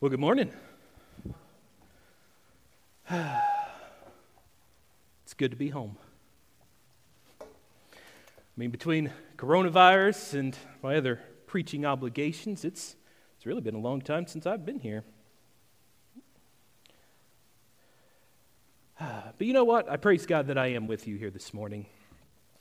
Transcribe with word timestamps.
Well, 0.00 0.10
good 0.10 0.20
morning. 0.20 0.52
It's 5.24 5.34
good 5.36 5.50
to 5.50 5.56
be 5.56 5.70
home. 5.70 5.96
I 7.40 7.44
mean, 8.56 8.70
between 8.70 9.12
coronavirus 9.36 10.38
and 10.38 10.56
my 10.84 10.94
other 10.94 11.20
preaching 11.46 11.84
obligations, 11.84 12.64
it's, 12.64 12.94
it's 13.36 13.44
really 13.44 13.60
been 13.60 13.74
a 13.74 13.80
long 13.80 14.00
time 14.00 14.28
since 14.28 14.46
I've 14.46 14.64
been 14.64 14.78
here. 14.78 15.02
But 19.00 19.46
you 19.46 19.52
know 19.52 19.64
what? 19.64 19.90
I 19.90 19.96
praise 19.96 20.26
God 20.26 20.46
that 20.46 20.58
I 20.58 20.68
am 20.68 20.86
with 20.86 21.08
you 21.08 21.16
here 21.16 21.30
this 21.30 21.52
morning. 21.52 21.86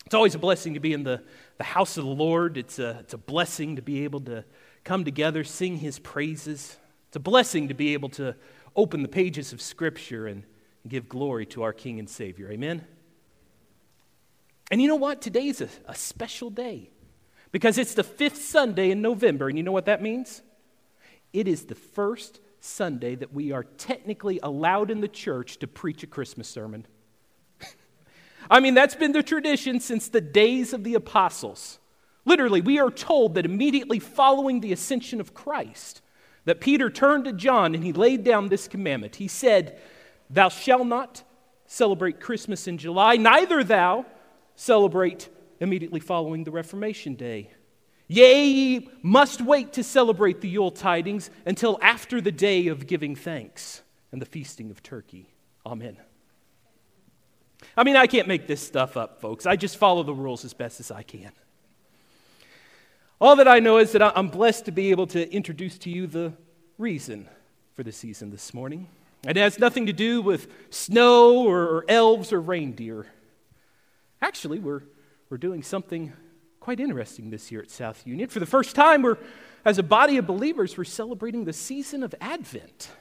It's 0.07 0.15
always 0.15 0.33
a 0.33 0.39
blessing 0.39 0.73
to 0.73 0.79
be 0.79 0.91
in 0.91 1.03
the, 1.03 1.21
the 1.59 1.65
house 1.65 1.97
of 1.97 2.03
the 2.03 2.09
Lord. 2.09 2.57
It's 2.57 2.79
a, 2.79 2.97
it's 3.01 3.13
a 3.13 3.19
blessing 3.19 3.75
to 3.75 3.83
be 3.83 4.05
able 4.05 4.21
to 4.21 4.43
come 4.83 5.05
together, 5.05 5.43
sing 5.43 5.77
his 5.77 5.99
praises. 5.99 6.77
A 7.17 7.19
blessing 7.19 7.69
to 7.69 7.73
be 7.73 7.93
able 7.93 8.09
to 8.09 8.35
open 8.75 9.01
the 9.01 9.07
pages 9.07 9.51
of 9.51 9.59
Scripture 9.59 10.27
and 10.27 10.43
give 10.87 11.09
glory 11.09 11.47
to 11.47 11.63
our 11.63 11.73
King 11.73 11.97
and 11.97 12.07
Savior. 12.07 12.51
Amen? 12.51 12.85
And 14.69 14.79
you 14.79 14.87
know 14.87 14.97
what? 14.97 15.19
Today 15.19 15.47
is 15.47 15.59
a, 15.59 15.67
a 15.87 15.95
special 15.95 16.51
day 16.51 16.91
because 17.51 17.79
it's 17.79 17.95
the 17.95 18.03
fifth 18.03 18.37
Sunday 18.37 18.91
in 18.91 19.01
November. 19.01 19.49
And 19.49 19.57
you 19.57 19.63
know 19.63 19.71
what 19.71 19.85
that 19.85 19.99
means? 19.99 20.43
It 21.33 21.47
is 21.47 21.65
the 21.65 21.73
first 21.73 22.39
Sunday 22.59 23.15
that 23.15 23.33
we 23.33 23.51
are 23.51 23.63
technically 23.63 24.39
allowed 24.43 24.91
in 24.91 25.01
the 25.01 25.07
church 25.07 25.57
to 25.57 25.67
preach 25.67 26.03
a 26.03 26.07
Christmas 26.07 26.47
sermon. 26.47 26.85
I 28.51 28.59
mean, 28.59 28.75
that's 28.75 28.93
been 28.93 29.11
the 29.11 29.23
tradition 29.23 29.79
since 29.79 30.07
the 30.07 30.21
days 30.21 30.71
of 30.71 30.83
the 30.83 30.93
apostles. 30.93 31.79
Literally, 32.25 32.61
we 32.61 32.77
are 32.77 32.91
told 32.91 33.33
that 33.33 33.45
immediately 33.45 33.97
following 33.97 34.59
the 34.59 34.71
ascension 34.71 35.19
of 35.19 35.33
Christ, 35.33 36.03
that 36.47 36.61
Peter 36.61 36.89
turned 36.89 37.25
to 37.25 37.33
John 37.33 37.75
and 37.75 37.83
he 37.83 37.91
laid 37.91 38.23
down 38.23 38.47
this 38.47 38.69
commandment. 38.69 39.17
He 39.17 39.27
said, 39.27 39.77
Thou 40.29 40.47
shalt 40.47 40.87
not 40.87 41.21
celebrate 41.65 42.21
Christmas 42.21 42.69
in 42.69 42.77
July, 42.77 43.17
neither 43.17 43.65
thou 43.65 44.05
celebrate 44.55 45.27
immediately 45.59 45.99
following 45.99 46.45
the 46.45 46.51
Reformation 46.51 47.15
Day. 47.15 47.51
Yea, 48.07 48.47
ye 48.47 48.89
must 49.01 49.41
wait 49.41 49.73
to 49.73 49.83
celebrate 49.83 50.39
the 50.39 50.47
Yule 50.47 50.71
tidings 50.71 51.29
until 51.45 51.77
after 51.81 52.21
the 52.21 52.31
day 52.31 52.67
of 52.67 52.87
giving 52.87 53.13
thanks 53.13 53.81
and 54.13 54.21
the 54.21 54.25
feasting 54.25 54.71
of 54.71 54.81
turkey. 54.81 55.33
Amen. 55.65 55.97
I 57.75 57.83
mean, 57.83 57.97
I 57.97 58.07
can't 58.07 58.29
make 58.29 58.47
this 58.47 58.61
stuff 58.61 58.95
up, 58.95 59.19
folks. 59.19 59.45
I 59.45 59.57
just 59.57 59.75
follow 59.75 60.01
the 60.01 60.13
rules 60.13 60.45
as 60.45 60.53
best 60.53 60.79
as 60.79 60.91
I 60.91 61.03
can. 61.03 61.33
All 63.19 63.35
that 63.37 63.47
I 63.47 63.57
know 63.57 63.79
is 63.79 63.93
that 63.93 64.15
I'm 64.15 64.27
blessed 64.27 64.65
to 64.65 64.71
be 64.71 64.91
able 64.91 65.07
to 65.07 65.33
introduce 65.33 65.79
to 65.79 65.89
you 65.89 66.05
the 66.05 66.33
reason 66.77 67.27
for 67.73 67.81
the 67.81 67.91
season 67.91 68.29
this 68.29 68.53
morning. 68.53 68.89
and 69.25 69.35
It 69.35 69.41
has 69.41 69.57
nothing 69.57 69.87
to 69.87 69.93
do 69.93 70.21
with 70.21 70.47
snow 70.69 71.47
or, 71.47 71.83
elves 71.89 72.31
or 72.31 72.39
reindeer. 72.39 73.07
Actually, 74.21 74.59
we're, 74.59 74.83
we're 75.31 75.39
doing 75.39 75.63
something 75.63 76.13
quite 76.59 76.79
interesting 76.79 77.31
this 77.31 77.51
year 77.51 77.59
at 77.59 77.71
South 77.71 78.05
Union. 78.05 78.29
For 78.29 78.39
the 78.39 78.45
first 78.45 78.75
time, 78.75 79.01
we're, 79.01 79.17
as 79.65 79.79
a 79.79 79.83
body 79.83 80.17
of 80.17 80.27
believers, 80.27 80.77
we're 80.77 80.83
celebrating 80.83 81.45
the 81.45 81.53
season 81.53 82.03
of 82.03 82.13
Advent. 82.21 82.91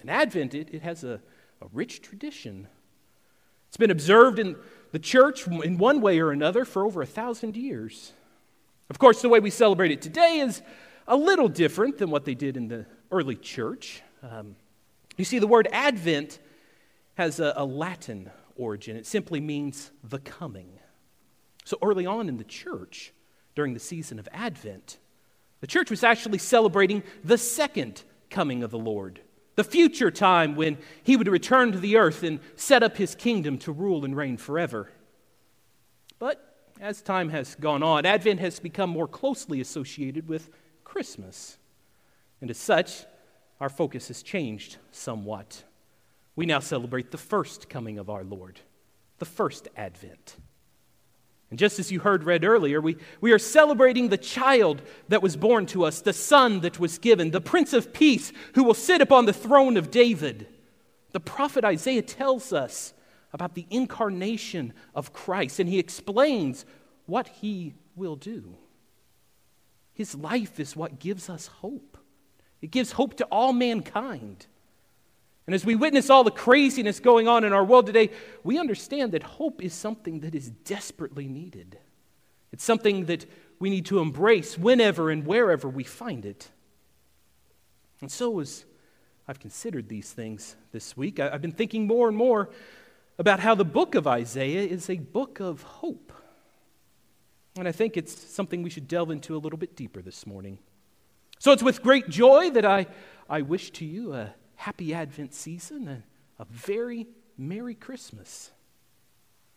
And 0.00 0.08
Advent, 0.08 0.54
it, 0.54 0.68
it 0.72 0.82
has 0.82 1.02
a, 1.02 1.20
a 1.60 1.66
rich 1.72 2.02
tradition. 2.02 2.68
It's 3.66 3.78
been 3.78 3.90
observed 3.90 4.38
in 4.38 4.54
the 4.92 5.00
church 5.00 5.48
in 5.48 5.76
one 5.76 6.00
way 6.00 6.20
or 6.20 6.30
another 6.30 6.64
for 6.64 6.84
over 6.84 7.02
a 7.02 7.06
thousand 7.06 7.56
years. 7.56 8.12
Of 8.94 9.00
course, 9.00 9.22
the 9.22 9.28
way 9.28 9.40
we 9.40 9.50
celebrate 9.50 9.90
it 9.90 10.02
today 10.02 10.38
is 10.38 10.62
a 11.08 11.16
little 11.16 11.48
different 11.48 11.98
than 11.98 12.10
what 12.10 12.24
they 12.24 12.36
did 12.36 12.56
in 12.56 12.68
the 12.68 12.86
early 13.10 13.34
church. 13.34 14.02
Um, 14.22 14.54
you 15.16 15.24
see, 15.24 15.40
the 15.40 15.48
word 15.48 15.66
Advent 15.72 16.38
has 17.14 17.40
a, 17.40 17.54
a 17.56 17.64
Latin 17.64 18.30
origin, 18.54 18.96
it 18.96 19.04
simply 19.04 19.40
means 19.40 19.90
the 20.04 20.20
coming. 20.20 20.78
So 21.64 21.76
early 21.82 22.06
on 22.06 22.28
in 22.28 22.36
the 22.36 22.44
church, 22.44 23.12
during 23.56 23.74
the 23.74 23.80
season 23.80 24.20
of 24.20 24.28
Advent, 24.30 24.98
the 25.60 25.66
church 25.66 25.90
was 25.90 26.04
actually 26.04 26.38
celebrating 26.38 27.02
the 27.24 27.36
second 27.36 28.04
coming 28.30 28.62
of 28.62 28.70
the 28.70 28.78
Lord, 28.78 29.18
the 29.56 29.64
future 29.64 30.12
time 30.12 30.54
when 30.54 30.78
he 31.02 31.16
would 31.16 31.26
return 31.26 31.72
to 31.72 31.80
the 31.80 31.96
earth 31.96 32.22
and 32.22 32.38
set 32.54 32.84
up 32.84 32.96
his 32.96 33.16
kingdom 33.16 33.58
to 33.58 33.72
rule 33.72 34.04
and 34.04 34.16
reign 34.16 34.36
forever. 34.36 34.88
But 36.20 36.53
as 36.84 37.00
time 37.00 37.30
has 37.30 37.54
gone 37.54 37.82
on, 37.82 38.04
Advent 38.04 38.40
has 38.40 38.60
become 38.60 38.90
more 38.90 39.08
closely 39.08 39.58
associated 39.58 40.28
with 40.28 40.50
Christmas. 40.84 41.56
And 42.42 42.50
as 42.50 42.58
such, 42.58 43.06
our 43.58 43.70
focus 43.70 44.08
has 44.08 44.22
changed 44.22 44.76
somewhat. 44.90 45.64
We 46.36 46.44
now 46.44 46.58
celebrate 46.58 47.10
the 47.10 47.16
first 47.16 47.70
coming 47.70 47.98
of 47.98 48.10
our 48.10 48.22
Lord, 48.22 48.60
the 49.18 49.24
first 49.24 49.66
Advent. 49.78 50.36
And 51.48 51.58
just 51.58 51.78
as 51.78 51.90
you 51.90 52.00
heard 52.00 52.24
read 52.24 52.44
earlier, 52.44 52.82
we, 52.82 52.98
we 53.18 53.32
are 53.32 53.38
celebrating 53.38 54.10
the 54.10 54.18
child 54.18 54.82
that 55.08 55.22
was 55.22 55.36
born 55.36 55.64
to 55.66 55.86
us, 55.86 56.02
the 56.02 56.12
son 56.12 56.60
that 56.60 56.78
was 56.78 56.98
given, 56.98 57.30
the 57.30 57.40
Prince 57.40 57.72
of 57.72 57.94
Peace 57.94 58.30
who 58.56 58.62
will 58.62 58.74
sit 58.74 59.00
upon 59.00 59.24
the 59.24 59.32
throne 59.32 59.78
of 59.78 59.90
David. 59.90 60.48
The 61.12 61.20
prophet 61.20 61.64
Isaiah 61.64 62.02
tells 62.02 62.52
us 62.52 62.92
about 63.34 63.54
the 63.54 63.66
incarnation 63.68 64.72
of 64.94 65.12
Christ, 65.12 65.58
and 65.58 65.68
he 65.68 65.80
explains 65.80 66.64
what 67.06 67.26
he 67.26 67.74
will 67.96 68.14
do. 68.14 68.56
His 69.92 70.14
life 70.14 70.60
is 70.60 70.76
what 70.76 71.00
gives 71.00 71.28
us 71.28 71.48
hope, 71.48 71.98
it 72.62 72.70
gives 72.70 72.92
hope 72.92 73.16
to 73.18 73.24
all 73.24 73.52
mankind. 73.52 74.46
And 75.46 75.54
as 75.54 75.62
we 75.62 75.74
witness 75.74 76.08
all 76.08 76.24
the 76.24 76.30
craziness 76.30 77.00
going 77.00 77.28
on 77.28 77.44
in 77.44 77.52
our 77.52 77.64
world 77.64 77.84
today, 77.84 78.08
we 78.44 78.58
understand 78.58 79.12
that 79.12 79.22
hope 79.22 79.62
is 79.62 79.74
something 79.74 80.20
that 80.20 80.34
is 80.34 80.48
desperately 80.48 81.28
needed. 81.28 81.76
It's 82.50 82.64
something 82.64 83.04
that 83.06 83.26
we 83.58 83.68
need 83.68 83.84
to 83.86 83.98
embrace 83.98 84.56
whenever 84.56 85.10
and 85.10 85.26
wherever 85.26 85.68
we 85.68 85.84
find 85.84 86.24
it. 86.24 86.48
And 88.00 88.10
so, 88.10 88.40
as 88.40 88.64
I've 89.28 89.38
considered 89.38 89.90
these 89.90 90.10
things 90.10 90.56
this 90.72 90.96
week, 90.96 91.20
I've 91.20 91.42
been 91.42 91.52
thinking 91.52 91.86
more 91.86 92.08
and 92.08 92.16
more 92.16 92.48
about 93.18 93.40
how 93.40 93.54
the 93.54 93.64
book 93.64 93.94
of 93.94 94.06
Isaiah 94.06 94.62
is 94.62 94.90
a 94.90 94.98
book 94.98 95.40
of 95.40 95.62
hope. 95.62 96.12
And 97.56 97.68
I 97.68 97.72
think 97.72 97.96
it's 97.96 98.12
something 98.12 98.62
we 98.62 98.70
should 98.70 98.88
delve 98.88 99.10
into 99.10 99.36
a 99.36 99.38
little 99.38 99.58
bit 99.58 99.76
deeper 99.76 100.02
this 100.02 100.26
morning. 100.26 100.58
So 101.38 101.52
it's 101.52 101.62
with 101.62 101.82
great 101.82 102.08
joy 102.08 102.50
that 102.50 102.64
I, 102.64 102.86
I 103.28 103.42
wish 103.42 103.70
to 103.72 103.84
you 103.84 104.14
a 104.14 104.34
happy 104.56 104.94
Advent 104.94 105.34
season 105.34 105.88
and 105.88 106.02
a 106.38 106.44
very 106.46 107.06
Merry 107.36 107.74
Christmas. 107.74 108.50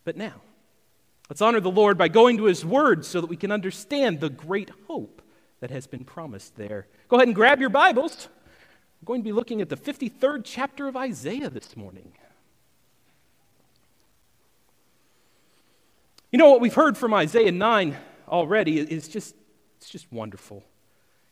But 0.03 0.17
now, 0.17 0.41
let's 1.29 1.41
honor 1.41 1.59
the 1.59 1.71
Lord 1.71 1.97
by 1.97 2.07
going 2.07 2.37
to 2.37 2.45
His 2.45 2.63
Word 2.63 3.05
so 3.05 3.21
that 3.21 3.27
we 3.27 3.37
can 3.37 3.51
understand 3.51 4.19
the 4.19 4.29
great 4.29 4.71
hope 4.87 5.21
that 5.59 5.71
has 5.71 5.87
been 5.87 6.03
promised 6.03 6.55
there. 6.55 6.87
Go 7.07 7.17
ahead 7.17 7.27
and 7.27 7.35
grab 7.35 7.59
your 7.59 7.69
Bibles. 7.69 8.27
We're 9.01 9.07
going 9.07 9.21
to 9.21 9.25
be 9.25 9.31
looking 9.31 9.61
at 9.61 9.69
the 9.69 9.77
53rd 9.77 10.41
chapter 10.43 10.87
of 10.87 10.95
Isaiah 10.95 11.49
this 11.49 11.75
morning. 11.75 12.13
You 16.31 16.37
know 16.37 16.49
what 16.49 16.59
we've 16.59 16.73
heard 16.73 16.97
from 16.97 17.13
Isaiah 17.13 17.51
9 17.51 17.97
already 18.27 18.79
is 18.79 19.07
just 19.07 19.35
it's 19.77 19.89
just 19.89 20.11
wonderful. 20.11 20.63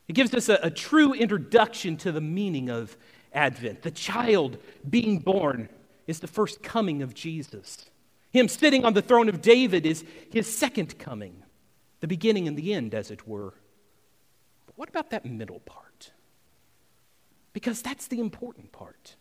It 0.07 0.13
gives 0.13 0.33
us 0.33 0.49
a, 0.49 0.59
a 0.61 0.69
true 0.69 1.13
introduction 1.13 1.97
to 1.97 2.11
the 2.11 2.21
meaning 2.21 2.69
of 2.69 2.95
Advent. 3.33 3.81
The 3.81 3.91
child 3.91 4.57
being 4.87 5.19
born 5.19 5.67
is 6.07 6.19
the 6.19 6.27
first 6.27 6.61
coming 6.61 7.01
of 7.01 7.13
Jesus. 7.13 7.89
Him 8.31 8.47
sitting 8.47 8.85
on 8.85 8.93
the 8.93 9.01
throne 9.01 9.27
of 9.27 9.41
David 9.41 9.85
is 9.85 10.05
his 10.31 10.53
second 10.53 10.99
coming, 10.99 11.43
the 12.01 12.07
beginning 12.07 12.47
and 12.47 12.55
the 12.55 12.73
end, 12.73 12.93
as 12.93 13.09
it 13.09 13.27
were. 13.27 13.53
But 14.67 14.77
what 14.77 14.89
about 14.89 15.09
that 15.09 15.25
middle 15.25 15.59
part? 15.61 16.11
Because 17.51 17.81
that's 17.81 18.07
the 18.07 18.19
important 18.19 18.71
part. 18.71 19.15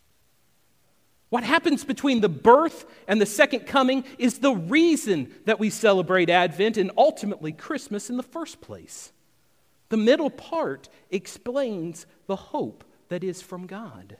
What 1.31 1.44
happens 1.44 1.85
between 1.85 2.21
the 2.21 2.29
birth 2.29 2.85
and 3.09 3.21
the 3.21 3.26
second 3.26 3.67
coming 3.67 4.05
is 4.19 4.38
the 4.38 4.55
reason 4.55 5.35
that 5.47 5.59
we 5.59 5.71
celebrate 5.71 6.31
Advent 6.31 6.76
and 6.76 6.93
ultimately 6.97 7.53
Christmas 7.53 8.09
in 8.09 8.17
the 8.17 8.23
first 8.23 8.61
place. 8.61 9.12
The 9.88 9.97
middle 9.97 10.31
part 10.31 10.88
explains 11.11 12.06
the 12.26 12.37
hope 12.37 12.85
that 13.09 13.25
is 13.25 13.43
from 13.43 13.67
God. 13.67 14.17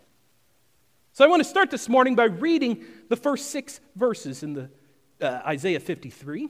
So 1.13 1.25
I 1.25 1.29
want 1.29 1.41
to 1.41 1.49
start 1.49 1.71
this 1.71 1.89
morning 1.89 2.17
by 2.17 2.25
reading 2.25 2.85
the 3.09 3.17
first 3.17 3.51
six 3.51 3.81
verses 3.95 4.43
in 4.43 4.55
the 4.55 4.71
uh, 5.21 5.43
Isaiah 5.47 5.81
53. 5.81 6.49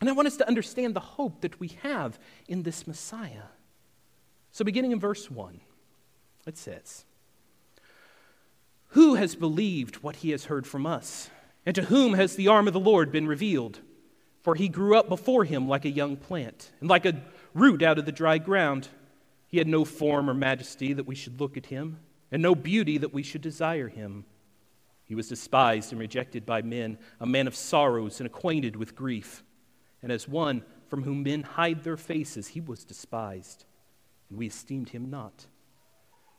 And 0.00 0.10
I 0.10 0.12
want 0.12 0.26
us 0.26 0.36
to 0.38 0.48
understand 0.48 0.94
the 0.94 1.00
hope 1.00 1.40
that 1.40 1.58
we 1.58 1.68
have 1.82 2.18
in 2.48 2.64
this 2.64 2.86
Messiah. 2.86 3.44
So 4.50 4.64
beginning 4.64 4.92
in 4.92 5.00
verse 5.00 5.30
1, 5.30 5.60
it 6.46 6.58
says, 6.58 7.04
who 8.92 9.14
has 9.14 9.34
believed 9.34 9.96
what 9.96 10.16
he 10.16 10.30
has 10.30 10.46
heard 10.46 10.66
from 10.66 10.86
us? 10.86 11.30
And 11.64 11.74
to 11.76 11.82
whom 11.82 12.14
has 12.14 12.36
the 12.36 12.48
arm 12.48 12.66
of 12.66 12.72
the 12.72 12.80
Lord 12.80 13.12
been 13.12 13.26
revealed? 13.26 13.80
For 14.42 14.54
he 14.54 14.68
grew 14.68 14.96
up 14.96 15.08
before 15.08 15.44
him 15.44 15.68
like 15.68 15.84
a 15.84 15.90
young 15.90 16.16
plant, 16.16 16.72
and 16.80 16.90
like 16.90 17.06
a 17.06 17.22
root 17.54 17.82
out 17.82 17.98
of 17.98 18.06
the 18.06 18.12
dry 18.12 18.38
ground. 18.38 18.88
He 19.46 19.58
had 19.58 19.68
no 19.68 19.84
form 19.84 20.28
or 20.28 20.34
majesty 20.34 20.92
that 20.94 21.06
we 21.06 21.14
should 21.14 21.40
look 21.40 21.56
at 21.56 21.66
him, 21.66 22.00
and 22.30 22.42
no 22.42 22.54
beauty 22.54 22.98
that 22.98 23.14
we 23.14 23.22
should 23.22 23.42
desire 23.42 23.88
him. 23.88 24.24
He 25.04 25.14
was 25.14 25.28
despised 25.28 25.92
and 25.92 26.00
rejected 26.00 26.44
by 26.44 26.62
men, 26.62 26.98
a 27.20 27.26
man 27.26 27.46
of 27.46 27.54
sorrows 27.54 28.18
and 28.18 28.26
acquainted 28.26 28.76
with 28.76 28.96
grief. 28.96 29.44
And 30.02 30.10
as 30.10 30.26
one 30.26 30.64
from 30.88 31.04
whom 31.04 31.22
men 31.22 31.42
hide 31.42 31.84
their 31.84 31.96
faces, 31.96 32.48
he 32.48 32.60
was 32.60 32.84
despised, 32.84 33.64
and 34.28 34.38
we 34.38 34.46
esteemed 34.46 34.88
him 34.88 35.08
not. 35.08 35.46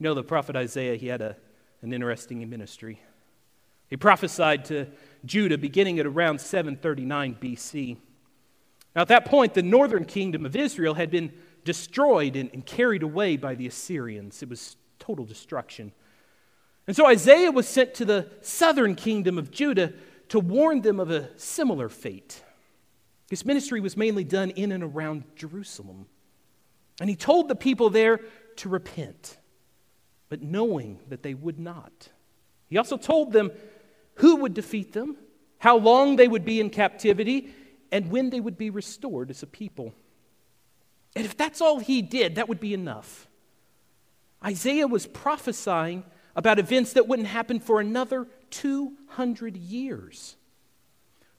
You 0.00 0.04
know, 0.04 0.14
the 0.14 0.24
prophet 0.24 0.56
Isaiah, 0.56 0.96
he 0.96 1.08
had 1.08 1.20
a, 1.20 1.36
an 1.82 1.92
interesting 1.92 2.48
ministry. 2.48 3.02
He 3.90 3.98
prophesied 3.98 4.64
to 4.66 4.86
Judah 5.26 5.58
beginning 5.58 5.98
at 5.98 6.06
around 6.06 6.40
739 6.40 7.36
BC. 7.38 7.98
Now, 8.96 9.02
at 9.02 9.08
that 9.08 9.26
point, 9.26 9.52
the 9.52 9.62
northern 9.62 10.06
kingdom 10.06 10.46
of 10.46 10.56
Israel 10.56 10.94
had 10.94 11.10
been 11.10 11.32
destroyed 11.64 12.34
and, 12.34 12.48
and 12.54 12.64
carried 12.64 13.02
away 13.02 13.36
by 13.36 13.54
the 13.54 13.66
Assyrians. 13.66 14.42
It 14.42 14.48
was 14.48 14.76
total 14.98 15.26
destruction. 15.26 15.92
And 16.86 16.96
so 16.96 17.06
Isaiah 17.06 17.52
was 17.52 17.68
sent 17.68 17.92
to 17.94 18.06
the 18.06 18.30
southern 18.40 18.94
kingdom 18.94 19.36
of 19.36 19.50
Judah 19.50 19.92
to 20.30 20.40
warn 20.40 20.80
them 20.80 20.98
of 20.98 21.10
a 21.10 21.28
similar 21.38 21.90
fate. 21.90 22.42
His 23.28 23.44
ministry 23.44 23.80
was 23.80 23.98
mainly 23.98 24.24
done 24.24 24.48
in 24.50 24.72
and 24.72 24.82
around 24.82 25.24
Jerusalem. 25.36 26.06
And 27.00 27.10
he 27.10 27.16
told 27.16 27.48
the 27.48 27.54
people 27.54 27.90
there 27.90 28.20
to 28.56 28.70
repent, 28.70 29.36
but 30.30 30.40
knowing 30.40 31.00
that 31.08 31.22
they 31.22 31.34
would 31.34 31.58
not. 31.58 32.08
He 32.68 32.78
also 32.78 32.96
told 32.96 33.32
them 33.32 33.50
who 34.14 34.36
would 34.36 34.54
defeat 34.54 34.94
them, 34.94 35.16
how 35.58 35.76
long 35.76 36.16
they 36.16 36.28
would 36.28 36.44
be 36.46 36.60
in 36.60 36.70
captivity, 36.70 37.52
and 37.92 38.10
when 38.10 38.30
they 38.30 38.40
would 38.40 38.56
be 38.56 38.70
restored 38.70 39.28
as 39.28 39.42
a 39.42 39.46
people. 39.46 39.92
And 41.14 41.26
if 41.26 41.36
that's 41.36 41.60
all 41.60 41.80
he 41.80 42.00
did, 42.00 42.36
that 42.36 42.48
would 42.48 42.60
be 42.60 42.72
enough. 42.72 43.28
Isaiah 44.42 44.86
was 44.86 45.06
prophesying 45.06 46.04
about 46.36 46.58
events 46.58 46.92
that 46.92 47.08
wouldn't 47.08 47.28
happen 47.28 47.58
for 47.58 47.80
another 47.80 48.28
200 48.50 49.56
years. 49.56 50.36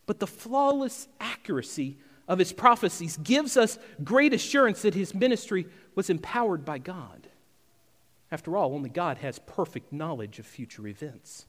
But 0.05 0.19
the 0.19 0.27
flawless 0.27 1.07
accuracy 1.19 1.97
of 2.27 2.39
his 2.39 2.51
prophecies 2.51 3.17
gives 3.17 3.55
us 3.55 3.79
great 4.03 4.33
assurance 4.33 4.81
that 4.81 4.93
his 4.93 5.15
ministry 5.15 5.65
was 5.95 6.09
empowered 6.09 6.65
by 6.65 6.77
God. 6.77 7.20
After 8.31 8.55
all, 8.55 8.73
only 8.73 8.89
God 8.89 9.17
has 9.17 9.39
perfect 9.39 9.91
knowledge 9.91 10.39
of 10.39 10.45
future 10.45 10.87
events. 10.87 11.45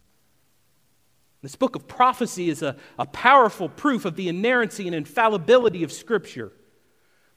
This 1.40 1.56
book 1.56 1.76
of 1.76 1.88
prophecy 1.88 2.48
is 2.50 2.62
a, 2.62 2.76
a 2.98 3.06
powerful 3.06 3.68
proof 3.68 4.04
of 4.04 4.16
the 4.16 4.28
inerrancy 4.28 4.86
and 4.86 4.94
infallibility 4.94 5.82
of 5.82 5.92
Scripture. 5.92 6.52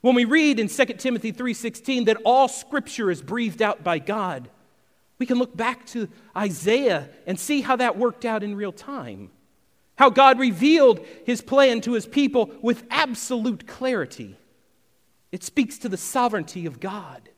When 0.02 0.14
we 0.14 0.26
read 0.26 0.60
in 0.60 0.68
2 0.68 0.86
Timothy 1.00 1.32
3:16 1.32 2.06
that 2.06 2.22
all 2.24 2.48
scripture 2.48 3.10
is 3.10 3.24
breathed 3.24 3.60
out 3.60 3.84
by 3.84 3.98
God, 3.98 4.52
we 5.18 5.26
can 5.26 5.40
look 5.40 5.58
back 5.58 5.88
to 5.88 6.10
Isaiah 6.38 7.10
and 7.26 7.40
see 7.40 7.62
how 7.62 7.76
that 7.78 7.98
worked 7.98 8.24
out 8.24 8.44
in 8.44 8.56
real 8.56 8.72
time. 8.72 9.32
How 9.98 10.12
God 10.12 10.38
revealed 10.40 11.00
his 11.26 11.42
plan 11.42 11.82
to 11.82 11.94
his 11.94 12.06
people 12.06 12.52
with 12.62 12.84
absolute 12.92 13.66
clarity. 13.66 14.38
It 15.32 15.44
speaks 15.44 15.80
to 15.80 15.90
the 15.90 15.98
sovereignty 15.98 16.68
of 16.68 16.80
God. 16.80 17.30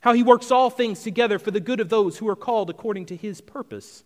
How 0.00 0.12
he 0.12 0.22
works 0.22 0.50
all 0.50 0.70
things 0.70 1.02
together 1.02 1.38
for 1.38 1.50
the 1.50 1.60
good 1.60 1.80
of 1.80 1.88
those 1.88 2.18
who 2.18 2.28
are 2.28 2.36
called 2.36 2.70
according 2.70 3.06
to 3.06 3.16
his 3.16 3.40
purpose. 3.40 4.04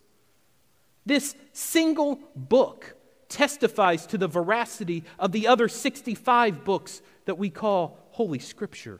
This 1.05 1.35
single 1.53 2.19
book 2.35 2.95
testifies 3.29 4.05
to 4.07 4.17
the 4.17 4.27
veracity 4.27 5.03
of 5.17 5.31
the 5.31 5.47
other 5.47 5.67
65 5.67 6.63
books 6.63 7.01
that 7.25 7.37
we 7.37 7.49
call 7.49 7.99
Holy 8.11 8.39
Scripture. 8.39 8.99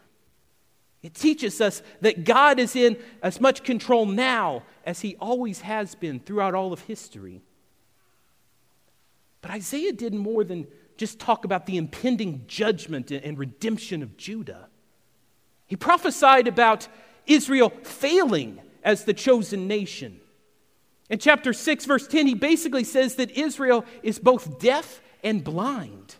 It 1.03 1.13
teaches 1.13 1.61
us 1.61 1.83
that 2.01 2.23
God 2.23 2.59
is 2.59 2.75
in 2.75 2.97
as 3.21 3.39
much 3.39 3.63
control 3.63 4.05
now 4.05 4.63
as 4.85 5.01
he 5.01 5.15
always 5.17 5.61
has 5.61 5.93
been 5.93 6.19
throughout 6.19 6.55
all 6.55 6.73
of 6.73 6.81
history. 6.81 7.41
But 9.41 9.51
Isaiah 9.51 9.93
did 9.93 10.15
more 10.15 10.43
than 10.43 10.65
just 10.97 11.19
talk 11.19 11.45
about 11.45 11.67
the 11.67 11.77
impending 11.77 12.45
judgment 12.47 13.11
and 13.11 13.37
redemption 13.37 14.01
of 14.01 14.17
Judah. 14.17 14.69
He 15.67 15.75
prophesied 15.75 16.47
about 16.47 16.87
Israel 17.25 17.71
failing 17.83 18.61
as 18.83 19.05
the 19.05 19.13
chosen 19.13 19.67
nation 19.67 20.19
in 21.09 21.19
chapter 21.19 21.53
6, 21.53 21.85
verse 21.85 22.07
10, 22.07 22.27
he 22.27 22.33
basically 22.33 22.83
says 22.83 23.15
that 23.15 23.31
Israel 23.31 23.85
is 24.01 24.17
both 24.17 24.59
deaf 24.59 25.01
and 25.23 25.43
blind. 25.43 26.15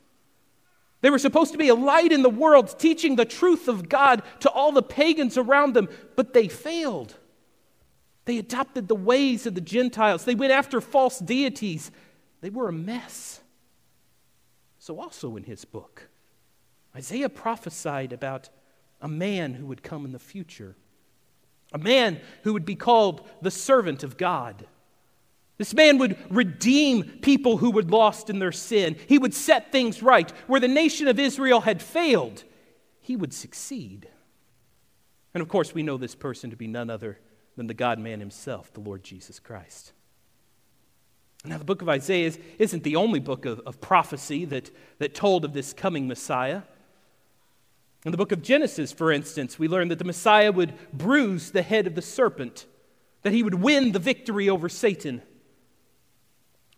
They 1.02 1.10
were 1.10 1.20
supposed 1.20 1.52
to 1.54 1.58
be 1.58 1.70
a 1.70 1.76
light 1.76 2.12
in 2.12 2.22
the 2.22 2.30
world, 2.30 2.78
teaching 2.78 3.16
the 3.16 3.26
truth 3.26 3.68
of 3.68 3.90
God 3.90 4.22
to 4.42 4.50
all 4.50 4.72
the 4.72 4.84
pagans 4.84 5.38
around 5.38 5.74
them, 5.74 5.90
but 6.16 6.34
they 6.34 6.48
failed. 6.48 7.16
They 8.26 8.38
adopted 8.38 8.88
the 8.88 8.96
ways 8.96 9.46
of 9.46 9.56
the 9.56 9.62
Gentiles, 9.62 10.26
they 10.26 10.36
went 10.36 10.54
after 10.54 10.82
false 10.82 11.20
deities. 11.20 11.92
They 12.42 12.50
were 12.52 12.70
a 12.70 12.74
mess. 12.74 13.42
So, 14.78 15.00
also 15.00 15.36
in 15.36 15.44
his 15.44 15.66
book, 15.66 16.10
Isaiah 16.96 17.30
prophesied 17.30 18.14
about 18.14 18.50
a 19.02 19.08
man 19.08 19.54
who 19.54 19.66
would 19.66 19.84
come 19.84 20.06
in 20.06 20.12
the 20.12 20.20
future, 20.20 20.76
a 21.74 21.78
man 21.78 22.20
who 22.44 22.54
would 22.54 22.66
be 22.66 22.76
called 22.76 23.28
the 23.42 23.52
servant 23.52 24.04
of 24.04 24.18
God. 24.18 24.66
This 25.58 25.74
man 25.74 25.98
would 26.00 26.18
redeem 26.30 27.04
people 27.22 27.58
who 27.58 27.72
were 27.72 27.84
lost 27.84 28.30
in 28.30 28.40
their 28.40 28.52
sin. 28.52 28.98
He 29.08 29.18
would 29.18 29.34
set 29.34 29.72
things 29.72 30.04
right. 30.04 30.30
Where 30.48 30.60
the 30.60 30.68
nation 30.68 31.08
of 31.08 31.20
Israel 31.20 31.62
had 31.62 31.82
failed, 31.82 32.44
he 33.00 33.16
would 33.16 33.34
succeed. 33.34 34.10
And 35.34 35.42
of 35.42 35.48
course, 35.48 35.74
we 35.74 35.84
know 35.84 35.98
this 35.98 36.16
person 36.16 36.50
to 36.50 36.56
be 36.56 36.68
none 36.68 36.90
other 36.90 37.20
than 37.56 37.68
the 37.68 37.74
God 37.74 38.00
man 38.00 38.20
himself, 38.20 38.74
the 38.74 38.82
Lord 38.82 39.04
Jesus 39.04 39.40
Christ. 39.40 39.94
Now, 41.46 41.58
the 41.58 41.66
book 41.66 41.82
of 41.82 41.90
Isaiah 41.90 42.34
isn't 42.58 42.84
the 42.84 42.96
only 42.96 43.20
book 43.20 43.46
of, 43.46 43.60
of 43.62 43.80
prophecy 43.80 44.46
that, 44.46 44.72
that 44.98 45.14
told 45.14 45.46
of 45.46 45.54
this 45.54 45.74
coming 45.74 46.08
Messiah. 46.08 46.64
In 48.06 48.12
the 48.12 48.18
book 48.18 48.32
of 48.32 48.44
Genesis, 48.44 48.92
for 48.92 49.12
instance, 49.12 49.58
we 49.58 49.68
learn 49.68 49.88
that 49.88 49.98
the 49.98 50.06
Messiah 50.06 50.52
would 50.52 50.76
bruise 50.94 51.52
the 51.52 51.64
head 51.64 51.88
of 51.88 51.96
the 51.96 52.04
serpent, 52.04 52.68
that 53.24 53.34
he 53.34 53.42
would 53.42 53.56
win 53.56 53.92
the 53.92 54.00
victory 54.00 54.48
over 54.48 54.70
Satan. 54.70 55.24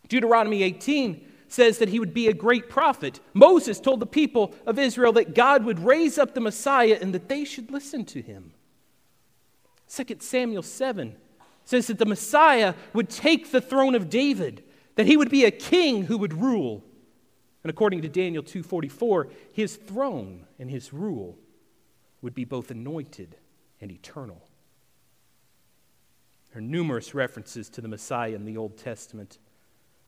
Deuteronomy 0.08 0.64
18 0.64 1.26
says 1.50 1.80
that 1.80 1.90
he 1.90 2.00
would 2.00 2.14
be 2.14 2.30
a 2.30 2.34
great 2.34 2.70
prophet. 2.70 3.20
Moses 3.34 3.82
told 3.82 4.00
the 4.00 4.06
people 4.06 4.54
of 4.66 4.80
Israel 4.80 5.12
that 5.14 5.36
God 5.36 5.66
would 5.66 5.80
raise 5.80 6.18
up 6.18 6.34
the 6.34 6.42
Messiah 6.42 6.98
and 7.02 7.14
that 7.14 7.28
they 7.28 7.44
should 7.44 7.72
listen 7.72 8.06
to 8.06 8.22
him. 8.22 8.54
2 9.90 10.18
Samuel 10.20 10.64
7 10.64 11.16
says 11.66 11.88
that 11.88 12.00
the 12.00 12.06
Messiah 12.06 12.74
would 12.94 13.10
take 13.10 13.52
the 13.52 13.62
throne 13.62 13.96
of 13.96 14.10
David, 14.10 14.64
that 14.96 15.06
he 15.08 15.18
would 15.18 15.30
be 15.30 15.44
a 15.44 15.52
king 15.52 16.04
who 16.04 16.18
would 16.18 16.34
rule. 16.34 16.84
And 17.68 17.74
according 17.74 18.02
to 18.04 18.08
Daniel 18.08 18.44
2:44, 18.44 19.30
his 19.52 19.76
throne 19.76 20.48
and 20.58 20.72
his 20.72 20.94
rule 20.94 21.38
would 22.22 22.34
be 22.34 22.46
both 22.46 22.72
anointed 22.72 23.36
and 23.82 23.92
eternal. 23.92 24.48
There 26.48 26.60
are 26.60 26.62
numerous 26.62 27.14
references 27.14 27.68
to 27.72 27.82
the 27.82 27.90
Messiah 27.90 28.36
in 28.36 28.46
the 28.46 28.56
Old 28.56 28.78
Testament. 28.78 29.38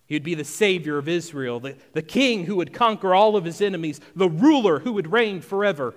He 0.06 0.16
would 0.16 0.24
be 0.24 0.36
the 0.36 0.46
Savior 0.46 0.98
of 0.98 1.10
Israel, 1.10 1.60
the, 1.60 1.76
the 1.92 2.02
King 2.02 2.46
who 2.46 2.56
would 2.56 2.72
conquer 2.72 3.14
all 3.14 3.36
of 3.36 3.44
his 3.44 3.60
enemies, 3.60 4.00
the 4.16 4.30
ruler 4.30 4.80
who 4.80 4.94
would 4.94 5.12
reign 5.12 5.42
forever. 5.42 5.94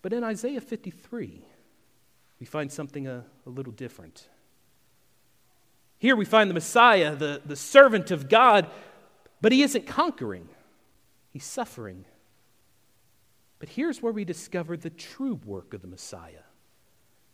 But 0.00 0.14
in 0.14 0.24
Isaiah 0.24 0.62
53, 0.62 1.44
we 2.40 2.46
find 2.46 2.72
something 2.72 3.06
a, 3.06 3.26
a 3.44 3.50
little 3.50 3.74
different. 3.74 4.26
Here 5.98 6.14
we 6.14 6.24
find 6.24 6.48
the 6.48 6.54
Messiah, 6.54 7.16
the, 7.16 7.42
the 7.44 7.56
servant 7.56 8.12
of 8.12 8.28
God, 8.28 8.70
but 9.40 9.52
he 9.52 9.62
isn't 9.62 9.86
conquering, 9.86 10.48
he's 11.30 11.44
suffering. 11.44 12.04
But 13.58 13.70
here's 13.70 14.00
where 14.00 14.12
we 14.12 14.24
discover 14.24 14.76
the 14.76 14.90
true 14.90 15.40
work 15.44 15.74
of 15.74 15.82
the 15.82 15.88
Messiah. 15.88 16.44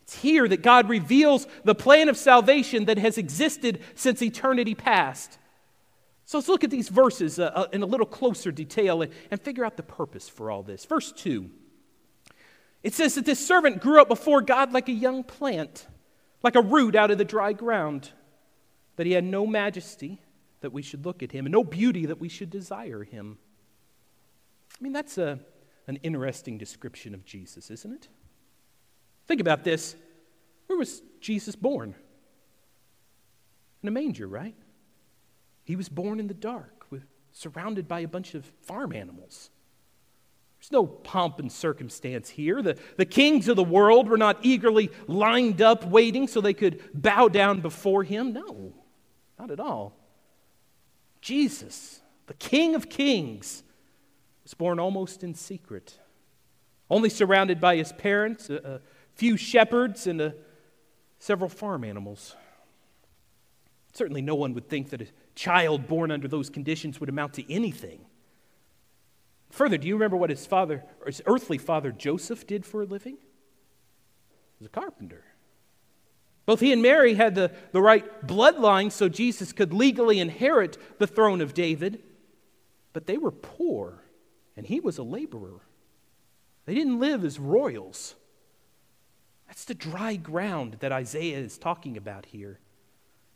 It's 0.01 0.19
here 0.21 0.47
that 0.47 0.61
God 0.63 0.89
reveals 0.89 1.47
the 1.63 1.75
plan 1.75 2.09
of 2.09 2.17
salvation 2.17 2.85
that 2.85 2.97
has 2.97 3.17
existed 3.17 3.79
since 3.95 4.21
eternity 4.21 4.75
past. 4.75 5.37
So 6.25 6.37
let's 6.37 6.47
look 6.47 6.63
at 6.63 6.71
these 6.71 6.89
verses 6.89 7.39
uh, 7.39 7.51
uh, 7.53 7.67
in 7.71 7.83
a 7.83 7.85
little 7.85 8.05
closer 8.05 8.51
detail 8.51 9.03
and, 9.03 9.41
figure 9.41 9.63
out 9.63 9.77
the 9.77 9.83
purpose 9.83 10.27
for 10.27 10.49
all 10.49 10.63
this. 10.63 10.85
Verse 10.85 11.11
2 11.11 11.49
it 12.83 12.93
says 12.93 13.15
that 13.15 13.25
this 13.25 13.45
servant 13.45 13.81
grew 13.81 13.99
up 13.99 14.07
before 14.07 14.41
God 14.41 14.71
like 14.71 14.89
a 14.89 14.93
young 14.93 15.23
plant, 15.23 15.87
like 16.43 16.55
a 16.55 16.61
root 16.61 16.95
out 16.95 17.09
of 17.09 17.17
the 17.17 17.25
dry 17.25 17.51
ground, 17.51 18.11
that 18.95 19.07
he 19.07 19.13
had 19.13 19.23
no 19.23 19.47
majesty 19.47 20.21
that 20.61 20.73
we 20.73 20.81
should 20.81 21.05
look 21.05 21.21
at 21.21 21.31
him, 21.31 21.45
and 21.45 21.53
no 21.53 21.63
beauty 21.63 22.05
that 22.05 22.19
we 22.19 22.29
should 22.29 22.49
desire 22.49 23.03
him. 23.03 23.37
I 24.79 24.83
mean, 24.83 24.93
that's 24.93 25.17
a, 25.17 25.39
an 25.87 25.97
interesting 25.97 26.57
description 26.57 27.13
of 27.13 27.25
Jesus, 27.25 27.69
isn't 27.71 27.93
it? 27.93 28.07
Think 29.27 29.41
about 29.41 29.63
this. 29.63 29.95
Where 30.67 30.77
was 30.77 31.01
Jesus 31.19 31.55
born? 31.55 31.95
In 33.81 33.89
a 33.89 33.91
manger, 33.91 34.27
right? 34.27 34.55
He 35.63 35.75
was 35.75 35.89
born 35.89 36.19
in 36.19 36.27
the 36.27 36.33
dark, 36.33 36.85
surrounded 37.31 37.87
by 37.87 37.99
a 37.99 38.07
bunch 38.07 38.33
of 38.33 38.45
farm 38.61 38.93
animals. 38.93 39.49
There's 40.59 40.71
no 40.71 40.87
pomp 40.87 41.39
and 41.39 41.51
circumstance 41.51 42.29
here. 42.29 42.61
The, 42.61 42.77
the 42.97 43.05
kings 43.05 43.47
of 43.47 43.55
the 43.55 43.63
world 43.63 44.09
were 44.09 44.17
not 44.17 44.39
eagerly 44.41 44.89
lined 45.05 45.61
up 45.61 45.85
waiting 45.85 46.27
so 46.27 46.41
they 46.41 46.53
could 46.53 46.81
bow 46.93 47.27
down 47.27 47.61
before 47.61 48.03
him. 48.03 48.33
No, 48.33 48.73
not 49.37 49.51
at 49.51 49.59
all. 49.59 49.95
Jesus, 51.25 52.01
the 52.27 52.35
King 52.35 52.75
of 52.75 52.87
Kings, 52.87 53.63
was 54.43 54.53
born 54.53 54.79
almost 54.79 55.23
in 55.23 55.33
secret, 55.33 55.97
only 56.87 57.09
surrounded 57.09 57.59
by 57.59 57.77
his 57.77 57.91
parents, 57.91 58.47
a, 58.51 58.57
a 58.57 58.81
few 59.15 59.35
shepherds, 59.35 60.05
and 60.05 60.21
a, 60.21 60.35
several 61.17 61.49
farm 61.49 61.83
animals. 61.83 62.35
Certainly, 63.91 64.21
no 64.21 64.35
one 64.35 64.53
would 64.53 64.69
think 64.69 64.91
that 64.91 65.01
a 65.01 65.07
child 65.33 65.87
born 65.87 66.11
under 66.11 66.27
those 66.27 66.51
conditions 66.51 66.99
would 66.99 67.09
amount 67.09 67.33
to 67.33 67.51
anything. 67.51 68.05
Further, 69.49 69.79
do 69.79 69.87
you 69.87 69.95
remember 69.95 70.17
what 70.17 70.29
his 70.29 70.45
father, 70.45 70.83
or 70.99 71.07
his 71.07 71.23
earthly 71.25 71.57
father 71.57 71.91
Joseph, 71.91 72.45
did 72.45 72.67
for 72.67 72.83
a 72.83 72.85
living? 72.85 73.15
He 73.15 74.59
was 74.59 74.67
a 74.67 74.69
carpenter. 74.69 75.23
Both 76.45 76.59
he 76.59 76.71
and 76.71 76.81
Mary 76.81 77.15
had 77.15 77.35
the, 77.35 77.51
the 77.71 77.81
right 77.81 78.25
bloodline 78.25 78.91
so 78.91 79.09
Jesus 79.09 79.51
could 79.51 79.73
legally 79.73 80.19
inherit 80.19 80.77
the 80.99 81.07
throne 81.07 81.41
of 81.41 81.53
David, 81.53 82.03
but 82.93 83.07
they 83.07 83.17
were 83.17 83.31
poor, 83.31 84.03
and 84.55 84.65
he 84.65 84.79
was 84.79 84.97
a 84.97 85.03
laborer. 85.03 85.61
They 86.65 86.75
didn't 86.75 86.99
live 86.99 87.23
as 87.23 87.39
royals. 87.39 88.15
That's 89.47 89.65
the 89.65 89.73
dry 89.73 90.15
ground 90.15 90.77
that 90.79 90.91
Isaiah 90.91 91.39
is 91.39 91.57
talking 91.57 91.97
about 91.97 92.27
here. 92.27 92.59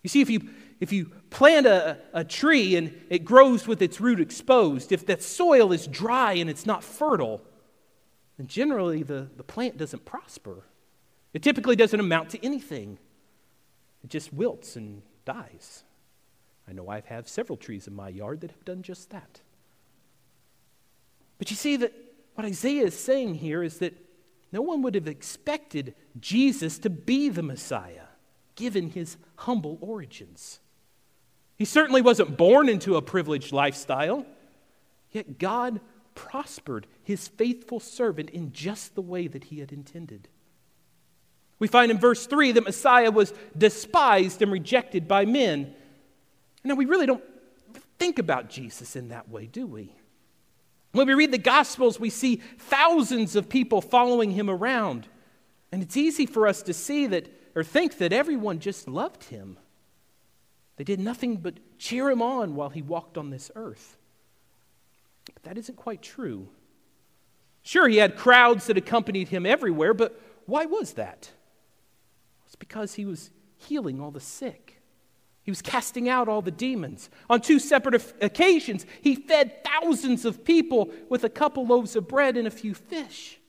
You 0.04 0.10
see, 0.10 0.22
if 0.22 0.30
you, 0.30 0.50
if 0.80 0.94
you 0.94 1.12
plant 1.30 1.66
a, 1.66 1.98
a 2.14 2.24
tree 2.24 2.76
and 2.76 3.00
it 3.10 3.26
grows 3.26 3.68
with 3.68 3.82
its 3.82 4.00
root 4.00 4.20
exposed, 4.20 4.92
if 4.92 5.06
that 5.08 5.22
soil 5.22 5.72
is 5.74 5.88
dry 5.88 6.34
and 6.34 6.50
it's 6.50 6.66
not 6.66 6.84
fertile, 6.84 7.42
then 8.38 8.48
generally 8.48 9.04
the, 9.04 9.30
the 9.36 9.44
plant 9.44 9.78
doesn't 9.78 10.06
prosper. 10.06 10.64
It 11.34 11.44
typically 11.44 11.76
doesn't 11.76 12.00
amount 12.00 12.30
to 12.32 12.46
anything, 12.46 12.98
it 14.04 14.10
just 14.10 14.34
wilts 14.34 14.76
and 14.76 15.02
dies. 15.26 15.84
I 16.68 16.74
know 16.74 16.88
I 16.88 17.02
have 17.08 17.28
several 17.28 17.58
trees 17.58 17.88
in 17.88 17.96
my 17.96 18.10
yard 18.10 18.42
that 18.42 18.52
have 18.52 18.66
done 18.66 18.84
just 18.84 19.10
that. 19.10 19.42
But 21.40 21.50
you 21.50 21.56
see 21.56 21.78
that 21.78 21.94
what 22.36 22.46
Isaiah 22.46 22.86
is 22.86 22.98
saying 22.98 23.36
here 23.36 23.64
is 23.64 23.80
that 23.80 23.98
no 24.52 24.62
one 24.62 24.82
would 24.82 24.96
have 24.96 25.08
expected 25.08 25.96
Jesus 26.20 26.78
to 26.80 26.90
be 26.90 27.30
the 27.30 27.44
Messiah 27.44 28.08
given 28.56 28.90
his 28.90 29.18
humble 29.36 29.78
origins. 29.82 30.60
He 31.56 31.66
certainly 31.66 32.02
wasn't 32.02 32.38
born 32.38 32.70
into 32.70 32.96
a 32.96 33.02
privileged 33.02 33.52
lifestyle, 33.52 34.26
yet 35.12 35.40
God 35.40 35.82
prospered 36.14 36.88
his 37.04 37.28
faithful 37.28 37.80
servant 37.80 38.30
in 38.30 38.52
just 38.52 38.96
the 38.96 39.02
way 39.02 39.28
that 39.28 39.46
he 39.46 39.60
had 39.60 39.72
intended. 39.72 40.28
We 41.60 41.68
find 41.68 41.92
in 41.92 42.00
verse 42.00 42.26
3 42.26 42.54
that 42.54 42.64
Messiah 42.64 43.12
was 43.12 43.34
despised 43.58 44.42
and 44.42 44.52
rejected 44.52 45.08
by 45.08 45.26
men. 45.26 45.76
Now, 46.64 46.76
we 46.76 46.86
really 46.86 47.06
don't 47.06 47.24
think 47.98 48.18
about 48.18 48.50
Jesus 48.50 48.96
in 48.96 49.10
that 49.10 49.30
way, 49.30 49.46
do 49.46 49.68
we? 49.68 49.94
When 50.94 51.06
we 51.06 51.14
read 51.14 51.32
the 51.32 51.38
Gospels, 51.38 52.00
we 52.00 52.10
see 52.10 52.38
thousands 52.58 53.36
of 53.36 53.50
people 53.50 53.82
following 53.82 54.32
him 54.32 54.50
around. 54.50 55.08
And 55.72 55.84
it's 55.84 55.98
easy 55.98 56.26
for 56.26 56.48
us 56.48 56.64
to 56.64 56.74
see 56.74 57.08
that 57.08 57.32
or 57.56 57.64
think 57.64 57.98
that 57.98 58.14
everyone 58.14 58.60
just 58.60 58.88
loved 58.88 59.26
him. 59.26 59.58
They 60.78 60.84
did 60.84 61.00
nothing 61.00 61.38
but 61.38 61.60
cheer 61.78 62.10
him 62.10 62.22
on 62.22 62.56
while 62.56 62.70
he 62.70 62.82
walked 62.82 63.18
on 63.18 63.30
this 63.30 63.52
earth. 63.54 63.98
But 65.34 65.44
that 65.44 65.58
isn't 65.58 65.76
quite 65.76 66.02
true. 66.02 66.48
Sure, 67.62 67.88
he 67.88 67.98
had 67.98 68.16
crowds 68.16 68.68
that 68.68 68.78
accompanied 68.78 69.28
him 69.28 69.46
everywhere, 69.46 69.94
but 69.94 70.20
why 70.46 70.66
was 70.66 70.94
that? 70.94 71.32
Because 72.60 72.94
he 72.94 73.06
was 73.06 73.32
healing 73.58 74.00
all 74.00 74.12
the 74.12 74.20
sick. 74.20 74.82
He 75.44 75.52
was 75.52 75.62
casting 75.62 76.08
out 76.08 76.28
all 76.28 76.42
the 76.42 76.52
demons. 76.52 77.10
On 77.30 77.42
two 77.42 77.58
separate 77.58 78.14
occasions, 78.22 78.86
he 79.02 79.16
fed 79.16 79.64
thousands 79.64 80.26
of 80.26 80.46
people 80.46 80.92
with 81.10 81.24
a 81.24 81.30
couple 81.30 81.66
loaves 81.66 81.96
of 81.96 82.08
bread 82.08 82.38
and 82.38 82.48
a 82.48 82.52
few 82.52 82.74
fish. 82.76 83.40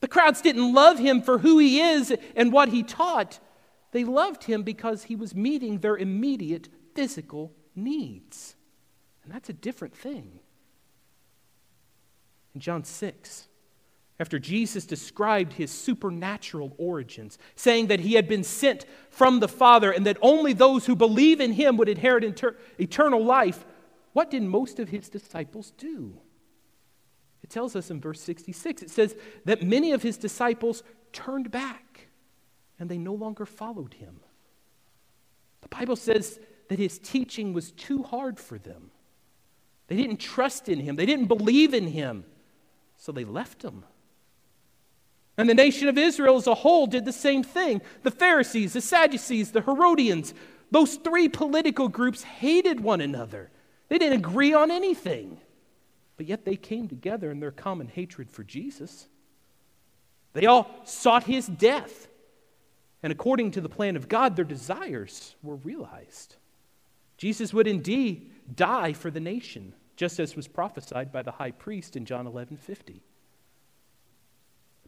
The 0.00 0.08
crowds 0.08 0.40
didn't 0.40 0.72
love 0.72 0.98
him 0.98 1.22
for 1.22 1.38
who 1.38 1.58
he 1.58 1.80
is 1.80 2.14
and 2.36 2.52
what 2.52 2.70
he 2.70 2.82
taught. 2.82 3.38
They 3.92 4.04
loved 4.04 4.44
him 4.44 4.62
because 4.62 5.04
he 5.04 5.16
was 5.16 5.34
meeting 5.34 5.78
their 5.78 5.96
immediate 5.96 6.68
physical 6.94 7.52
needs. 7.74 8.56
And 9.22 9.32
that's 9.32 9.48
a 9.48 9.54
different 9.54 9.96
thing. 9.96 10.40
In 12.54 12.60
John 12.60 12.84
6, 12.84 13.48
after 14.20 14.38
Jesus 14.38 14.86
described 14.86 15.54
his 15.54 15.70
supernatural 15.70 16.74
origins, 16.78 17.36
saying 17.56 17.88
that 17.88 18.00
he 18.00 18.14
had 18.14 18.28
been 18.28 18.44
sent 18.44 18.86
from 19.10 19.40
the 19.40 19.48
Father 19.48 19.90
and 19.90 20.06
that 20.06 20.18
only 20.22 20.52
those 20.52 20.86
who 20.86 20.94
believe 20.94 21.40
in 21.40 21.52
him 21.52 21.76
would 21.76 21.88
inherit 21.88 22.22
inter- 22.22 22.56
eternal 22.78 23.24
life, 23.24 23.64
what 24.12 24.30
did 24.30 24.42
most 24.42 24.78
of 24.78 24.88
his 24.90 25.08
disciples 25.08 25.72
do? 25.76 26.16
It 27.42 27.50
tells 27.50 27.74
us 27.74 27.90
in 27.90 28.00
verse 28.00 28.20
66, 28.20 28.82
it 28.82 28.90
says 28.90 29.16
that 29.44 29.62
many 29.62 29.92
of 29.92 30.02
his 30.02 30.16
disciples 30.16 30.82
turned 31.12 31.50
back 31.50 32.08
and 32.78 32.88
they 32.88 32.98
no 32.98 33.14
longer 33.14 33.44
followed 33.44 33.94
him. 33.94 34.20
The 35.60 35.68
Bible 35.68 35.96
says 35.96 36.38
that 36.68 36.78
his 36.78 36.98
teaching 36.98 37.52
was 37.52 37.72
too 37.72 38.02
hard 38.02 38.38
for 38.38 38.58
them. 38.58 38.90
They 39.88 39.96
didn't 39.96 40.18
trust 40.18 40.68
in 40.68 40.78
him, 40.78 40.96
they 40.96 41.06
didn't 41.06 41.26
believe 41.26 41.74
in 41.74 41.88
him, 41.88 42.24
so 42.96 43.10
they 43.12 43.24
left 43.24 43.62
him. 43.62 43.84
And 45.36 45.48
the 45.48 45.54
nation 45.54 45.88
of 45.88 45.98
Israel 45.98 46.36
as 46.36 46.46
a 46.46 46.54
whole 46.54 46.86
did 46.86 47.04
the 47.04 47.12
same 47.12 47.42
thing. 47.42 47.82
The 48.02 48.10
Pharisees, 48.10 48.74
the 48.74 48.80
Sadducees, 48.80 49.50
the 49.50 49.62
Herodians, 49.62 50.32
those 50.70 50.96
three 50.96 51.28
political 51.28 51.88
groups 51.88 52.22
hated 52.22 52.80
one 52.80 53.00
another. 53.00 53.50
They 53.88 53.98
didn't 53.98 54.18
agree 54.18 54.52
on 54.52 54.70
anything. 54.70 55.40
But 56.16 56.26
yet 56.26 56.44
they 56.44 56.56
came 56.56 56.88
together 56.88 57.30
in 57.30 57.40
their 57.40 57.50
common 57.50 57.88
hatred 57.88 58.30
for 58.30 58.44
Jesus. 58.44 59.08
They 60.32 60.46
all 60.46 60.70
sought 60.84 61.24
his 61.24 61.46
death. 61.46 62.08
And 63.02 63.12
according 63.12 63.52
to 63.52 63.60
the 63.60 63.68
plan 63.68 63.96
of 63.96 64.08
God, 64.08 64.36
their 64.36 64.44
desires 64.44 65.34
were 65.42 65.56
realized. 65.56 66.36
Jesus 67.16 67.52
would 67.52 67.66
indeed 67.66 68.30
die 68.54 68.92
for 68.92 69.10
the 69.10 69.20
nation, 69.20 69.74
just 69.96 70.18
as 70.20 70.36
was 70.36 70.48
prophesied 70.48 71.12
by 71.12 71.22
the 71.22 71.32
high 71.32 71.50
priest 71.50 71.96
in 71.96 72.04
John 72.04 72.26
11 72.26 72.56
50. 72.56 73.02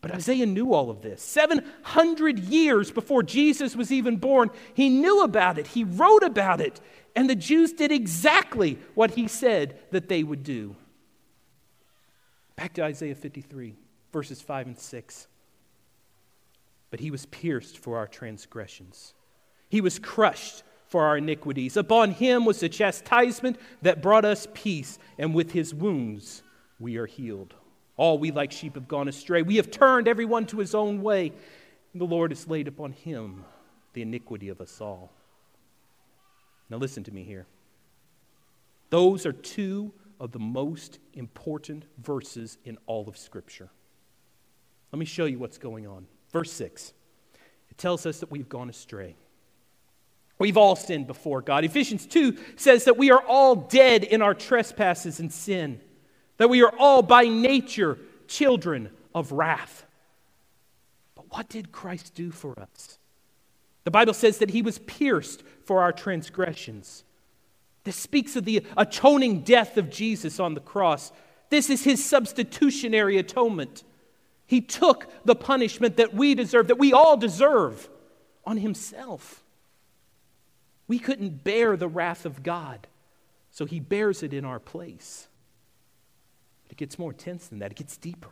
But 0.01 0.13
Isaiah 0.13 0.47
knew 0.47 0.73
all 0.73 0.91
of 0.91 1.03
this. 1.03 1.23
700 1.23 2.39
years 2.39 2.91
before 2.91 3.23
Jesus 3.23 3.75
was 3.75 3.91
even 3.91 4.17
born, 4.17 4.51
he 4.75 4.89
knew 4.89 5.23
about 5.23 5.59
it. 5.59 5.67
He 5.69 5.85
wrote 5.85 6.23
about 6.23 6.61
it. 6.61 6.81
And 7.15 7.31
the 7.31 7.35
Jews 7.35 7.73
did 7.73 7.91
exactly 7.91 8.79
what 8.95 9.13
he 9.13 9.27
said 9.27 9.79
that 9.91 10.09
they 10.09 10.23
would 10.23 10.43
do. 10.43 10.77
Back 12.57 12.75
to 12.75 12.85
Isaiah 12.85 13.15
53, 13.15 13.75
verses 14.13 14.41
5 14.41 14.67
and 14.67 14.79
6. 14.79 15.29
But 16.91 17.01
he 17.01 17.11
was 17.11 17.27
pierced 17.27 17.79
for 17.79 17.97
our 17.97 18.07
transgressions, 18.07 19.15
he 19.69 19.81
was 19.81 19.99
crushed 19.99 20.63
for 20.89 21.05
our 21.05 21.19
iniquities. 21.19 21.77
Upon 21.77 22.13
him 22.13 22.45
was 22.45 22.61
the 22.61 22.69
chastisement 22.69 23.59
that 23.83 24.01
brought 24.01 24.25
us 24.25 24.47
peace, 24.55 24.99
and 25.19 25.35
with 25.35 25.51
his 25.53 25.75
wounds 25.75 26.43
we 26.79 26.97
are 26.97 27.07
healed. 27.07 27.55
All 27.97 28.19
we 28.19 28.31
like 28.31 28.53
sheep 28.53 28.75
have 28.75 28.89
gone 28.89 29.09
astray. 29.09 29.43
We 29.43 29.57
have 29.57 29.71
turned 29.71 30.09
everyone 30.09 30.47
to 30.47 30.59
his 30.59 30.75
own 30.75 31.03
way, 31.03 31.33
and 31.93 32.01
the 32.01 32.07
Lord 32.07 32.31
has 32.31 32.47
laid 32.47 32.69
upon 32.69 32.93
him 32.93 33.45
the 33.95 34.03
iniquity 34.03 34.49
of 34.49 34.61
us 34.61 34.81
all. 34.81 35.13
Now, 36.69 36.77
listen 36.77 37.05
to 37.05 37.13
me 37.13 37.23
here. 37.23 37.47
Those 38.91 39.25
are 39.25 39.33
two 39.33 39.93
of 40.21 40.33
the 40.33 40.39
most 40.39 40.99
important 41.15 41.85
verses 41.99 42.59
in 42.65 42.79
all 42.87 43.09
of 43.09 43.17
Scripture. 43.17 43.71
Let 44.93 44.99
me 44.99 45.07
show 45.07 45.25
you 45.25 45.39
what's 45.39 45.59
going 45.59 45.87
on. 45.87 46.07
Verse 46.33 46.53
6 46.53 46.93
it 47.71 47.79
tells 47.79 48.07
us 48.07 48.21
that 48.21 48.31
we've 48.31 48.49
gone 48.49 48.71
astray. 48.71 49.17
We've 50.39 50.57
all 50.57 50.77
sinned 50.77 51.07
before 51.07 51.41
God. 51.41 51.65
Ephesians 51.65 52.07
2 52.07 52.37
says 52.57 52.85
that 52.85 52.99
we 52.99 53.11
are 53.11 53.23
all 53.27 53.55
dead 53.55 54.05
in 54.05 54.21
our 54.21 54.35
trespasses 54.35 55.19
and 55.19 55.33
sin, 55.33 55.81
that 56.39 56.49
we 56.49 56.63
are 56.63 56.75
all 56.79 57.03
by 57.03 57.25
nature 57.25 57.99
children 58.29 58.91
of 59.15 59.33
wrath. 59.33 59.85
But 61.15 61.31
what 61.31 61.49
did 61.49 61.73
Christ 61.73 62.15
do 62.15 62.31
for 62.31 62.59
us? 62.59 62.99
The 63.85 63.91
Bible 63.91 64.15
says 64.15 64.39
that 64.39 64.51
he 64.51 64.63
was 64.63 64.79
pierced 64.81 65.43
for 65.65 65.81
our 65.81 65.93
transgressions. 65.93 67.05
This 67.85 67.97
speaks 67.97 68.35
of 68.35 68.45
the 68.45 68.67
atoning 68.77 69.43
death 69.43 69.77
of 69.77 69.91
Jesus 69.91 70.41
on 70.41 70.55
the 70.55 70.61
cross. 70.61 71.13
This 71.51 71.71
is 71.71 71.85
his 71.85 72.05
substitutionary 72.05 73.17
atonement. 73.17 73.85
He 74.45 74.61
took 74.61 75.09
the 75.25 75.37
punishment 75.37 75.97
that 75.97 76.13
we 76.13 76.35
deserve, 76.35 76.69
that 76.69 76.79
we 76.79 76.93
all 76.93 77.17
deserve, 77.17 77.89
on 78.45 78.57
himself. 78.57 79.45
We 80.89 80.99
couldn't 80.99 81.45
bear 81.45 81.77
the 81.77 81.89
wrath 81.89 82.27
of 82.27 82.43
God, 82.43 82.87
so 83.51 83.67
he 83.67 83.81
bears 83.81 84.23
it 84.23 84.33
in 84.33 84.45
our 84.45 84.61
place. 84.61 85.29
But 86.67 86.73
it 86.73 86.79
gets 86.79 86.99
more 86.99 87.13
intense 87.13 87.49
than 87.49 87.59
that, 87.61 87.73
it 87.73 87.77
gets 87.77 87.97
deeper. 87.97 88.31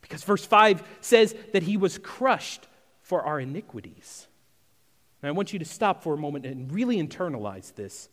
Because 0.00 0.22
verse 0.24 0.44
5 0.44 0.82
says 1.00 1.34
that 1.52 1.62
he 1.62 1.76
was 1.76 1.98
crushed 1.98 2.66
for 3.00 3.22
our 3.22 3.40
iniquities. 3.40 4.26
I 5.22 5.30
want 5.30 5.52
you 5.52 5.58
to 5.60 5.64
stop 5.64 6.02
for 6.02 6.14
a 6.14 6.18
moment 6.18 6.46
and 6.46 6.72
really 6.72 6.96
internalize 6.96 7.74
this. 7.74 8.08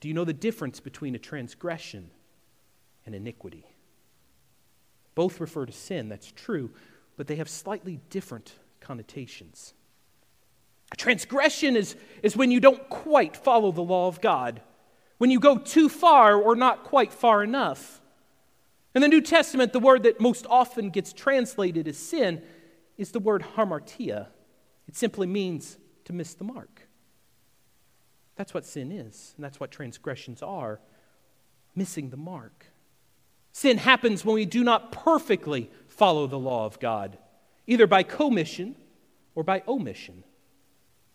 Do 0.00 0.08
you 0.08 0.14
know 0.14 0.24
the 0.24 0.32
difference 0.32 0.80
between 0.80 1.14
a 1.14 1.18
transgression 1.18 2.10
and 3.04 3.14
iniquity? 3.14 3.64
Both 5.14 5.40
refer 5.40 5.66
to 5.66 5.72
sin, 5.72 6.08
that's 6.08 6.32
true, 6.32 6.70
but 7.16 7.28
they 7.28 7.36
have 7.36 7.48
slightly 7.48 8.00
different 8.10 8.54
connotations. 8.80 9.72
A 10.92 10.96
transgression 10.96 11.76
is, 11.76 11.96
is 12.22 12.36
when 12.36 12.50
you 12.50 12.60
don't 12.60 12.88
quite 12.88 13.36
follow 13.36 13.72
the 13.72 13.82
law 13.82 14.08
of 14.08 14.20
God, 14.20 14.60
when 15.18 15.30
you 15.30 15.40
go 15.40 15.58
too 15.58 15.88
far 15.88 16.36
or 16.36 16.54
not 16.54 16.84
quite 16.84 17.12
far 17.12 17.42
enough. 17.42 18.00
In 18.96 19.02
the 19.02 19.08
New 19.08 19.20
Testament, 19.20 19.74
the 19.74 19.78
word 19.78 20.04
that 20.04 20.20
most 20.20 20.46
often 20.48 20.88
gets 20.88 21.12
translated 21.12 21.86
as 21.86 21.98
sin 21.98 22.42
is 22.96 23.12
the 23.12 23.20
word 23.20 23.44
hamartia. 23.54 24.28
It 24.88 24.96
simply 24.96 25.26
means 25.26 25.76
to 26.06 26.14
miss 26.14 26.32
the 26.32 26.44
mark. 26.44 26.88
That's 28.36 28.54
what 28.54 28.64
sin 28.64 28.90
is, 28.90 29.34
and 29.36 29.44
that's 29.44 29.60
what 29.60 29.70
transgressions 29.70 30.42
are 30.42 30.80
missing 31.74 32.08
the 32.08 32.16
mark. 32.16 32.66
Sin 33.52 33.76
happens 33.76 34.24
when 34.24 34.34
we 34.34 34.46
do 34.46 34.64
not 34.64 34.92
perfectly 34.92 35.70
follow 35.88 36.26
the 36.26 36.38
law 36.38 36.64
of 36.64 36.80
God, 36.80 37.18
either 37.66 37.86
by 37.86 38.02
commission 38.02 38.76
or 39.34 39.44
by 39.44 39.62
omission 39.68 40.24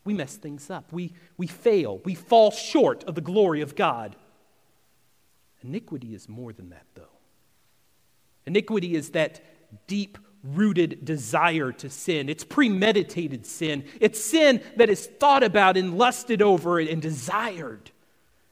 we 0.03 0.13
mess 0.13 0.35
things 0.35 0.69
up. 0.69 0.91
We, 0.91 1.13
we 1.37 1.47
fail. 1.47 1.99
We 2.03 2.15
fall 2.15 2.51
short 2.51 3.03
of 3.03 3.15
the 3.15 3.21
glory 3.21 3.61
of 3.61 3.75
God. 3.75 4.15
Iniquity 5.63 6.15
is 6.15 6.27
more 6.27 6.53
than 6.53 6.69
that, 6.69 6.85
though. 6.95 7.20
Iniquity 8.45 8.95
is 8.95 9.11
that 9.11 9.41
deep 9.87 10.17
rooted 10.43 11.05
desire 11.05 11.71
to 11.71 11.89
sin. 11.89 12.29
It's 12.29 12.43
premeditated 12.43 13.45
sin. 13.45 13.85
It's 13.99 14.23
sin 14.23 14.61
that 14.77 14.89
is 14.89 15.05
thought 15.05 15.43
about 15.43 15.77
and 15.77 15.97
lusted 15.97 16.41
over 16.41 16.79
and 16.79 17.01
desired. 17.01 17.91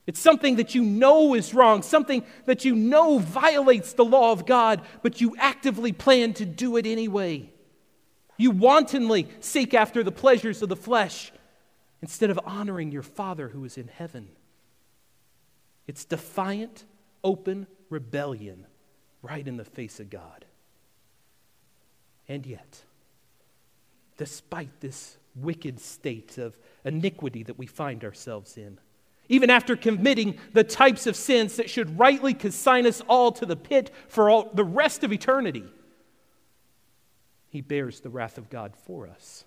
It's 0.05 0.19
something 0.19 0.55
that 0.55 0.75
you 0.75 0.83
know 0.83 1.33
is 1.33 1.53
wrong, 1.53 1.83
something 1.83 2.23
that 2.45 2.65
you 2.65 2.75
know 2.75 3.19
violates 3.19 3.93
the 3.93 4.05
law 4.05 4.31
of 4.31 4.45
God, 4.45 4.81
but 5.01 5.21
you 5.21 5.35
actively 5.37 5.91
plan 5.91 6.33
to 6.33 6.45
do 6.45 6.77
it 6.77 6.85
anyway. 6.85 7.51
You 8.37 8.51
wantonly 8.51 9.27
seek 9.39 9.73
after 9.73 10.03
the 10.03 10.11
pleasures 10.11 10.61
of 10.61 10.69
the 10.69 10.75
flesh 10.75 11.31
instead 12.01 12.29
of 12.29 12.39
honoring 12.43 12.91
your 12.91 13.03
Father 13.03 13.49
who 13.49 13.65
is 13.65 13.77
in 13.77 13.87
heaven. 13.87 14.29
It's 15.85 16.05
defiant, 16.05 16.85
open 17.23 17.67
rebellion 17.89 18.65
right 19.21 19.47
in 19.47 19.57
the 19.57 19.65
face 19.65 19.99
of 19.99 20.09
God. 20.09 20.45
And 22.27 22.45
yet, 22.45 22.83
despite 24.17 24.79
this 24.79 25.17
wicked 25.35 25.79
state 25.79 26.37
of 26.37 26.57
iniquity 26.85 27.43
that 27.43 27.57
we 27.57 27.65
find 27.65 28.03
ourselves 28.03 28.57
in, 28.57 28.79
even 29.27 29.49
after 29.49 29.75
committing 29.75 30.37
the 30.53 30.63
types 30.63 31.05
of 31.05 31.15
sins 31.15 31.55
that 31.57 31.69
should 31.69 31.99
rightly 31.99 32.33
consign 32.33 32.85
us 32.87 33.01
all 33.07 33.31
to 33.33 33.45
the 33.45 33.55
pit 33.55 33.91
for 34.07 34.29
all, 34.29 34.49
the 34.53 34.63
rest 34.63 35.03
of 35.03 35.13
eternity, 35.13 35.65
he 37.49 37.61
bears 37.61 37.99
the 37.99 38.09
wrath 38.09 38.37
of 38.37 38.49
God 38.49 38.75
for 38.75 39.07
us. 39.07 39.43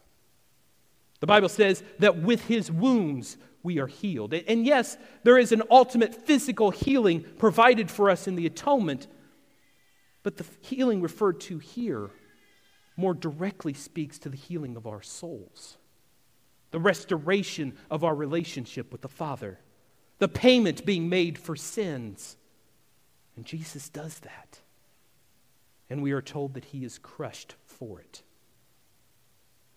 The 1.20 1.26
Bible 1.26 1.48
says 1.48 1.82
that 2.00 2.16
with 2.16 2.46
his 2.46 2.70
wounds 2.70 3.36
we 3.62 3.78
are 3.78 3.86
healed. 3.86 4.34
And 4.34 4.66
yes, 4.66 4.96
there 5.22 5.38
is 5.38 5.52
an 5.52 5.62
ultimate 5.70 6.14
physical 6.26 6.70
healing 6.70 7.24
provided 7.38 7.90
for 7.90 8.10
us 8.10 8.26
in 8.26 8.34
the 8.34 8.46
atonement, 8.46 9.06
but 10.22 10.36
the 10.36 10.46
healing 10.60 11.00
referred 11.02 11.40
to 11.40 11.58
here 11.58 12.10
more 12.96 13.14
directly 13.14 13.72
speaks 13.72 14.18
to 14.18 14.28
the 14.28 14.36
healing 14.36 14.76
of 14.76 14.86
our 14.86 15.02
souls, 15.02 15.78
the 16.70 16.78
restoration 16.78 17.76
of 17.90 18.04
our 18.04 18.14
relationship 18.14 18.92
with 18.92 19.00
the 19.00 19.08
Father, 19.08 19.58
the 20.18 20.28
payment 20.28 20.84
being 20.84 21.08
made 21.08 21.38
for 21.38 21.56
sins. 21.56 22.36
And 23.36 23.44
Jesus 23.44 23.88
does 23.88 24.20
that. 24.20 24.60
And 25.90 26.02
we 26.02 26.12
are 26.12 26.22
told 26.22 26.54
that 26.54 26.66
he 26.66 26.84
is 26.84 26.98
crushed 26.98 27.54
for 27.66 28.00
it. 28.00 28.22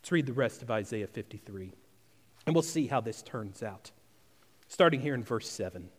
Let's 0.02 0.12
read 0.12 0.28
the 0.28 0.34
rest 0.34 0.62
of 0.62 0.70
Isaiah 0.70 1.08
53, 1.08 1.74
and 2.46 2.56
we'll 2.56 2.62
see 2.62 2.88
how 2.88 3.02
this 3.02 3.24
turns 3.24 3.64
out. 3.64 3.92
Starting 4.68 5.02
here 5.02 5.16
in 5.16 5.24
verse 5.24 5.50
7. 5.50 5.90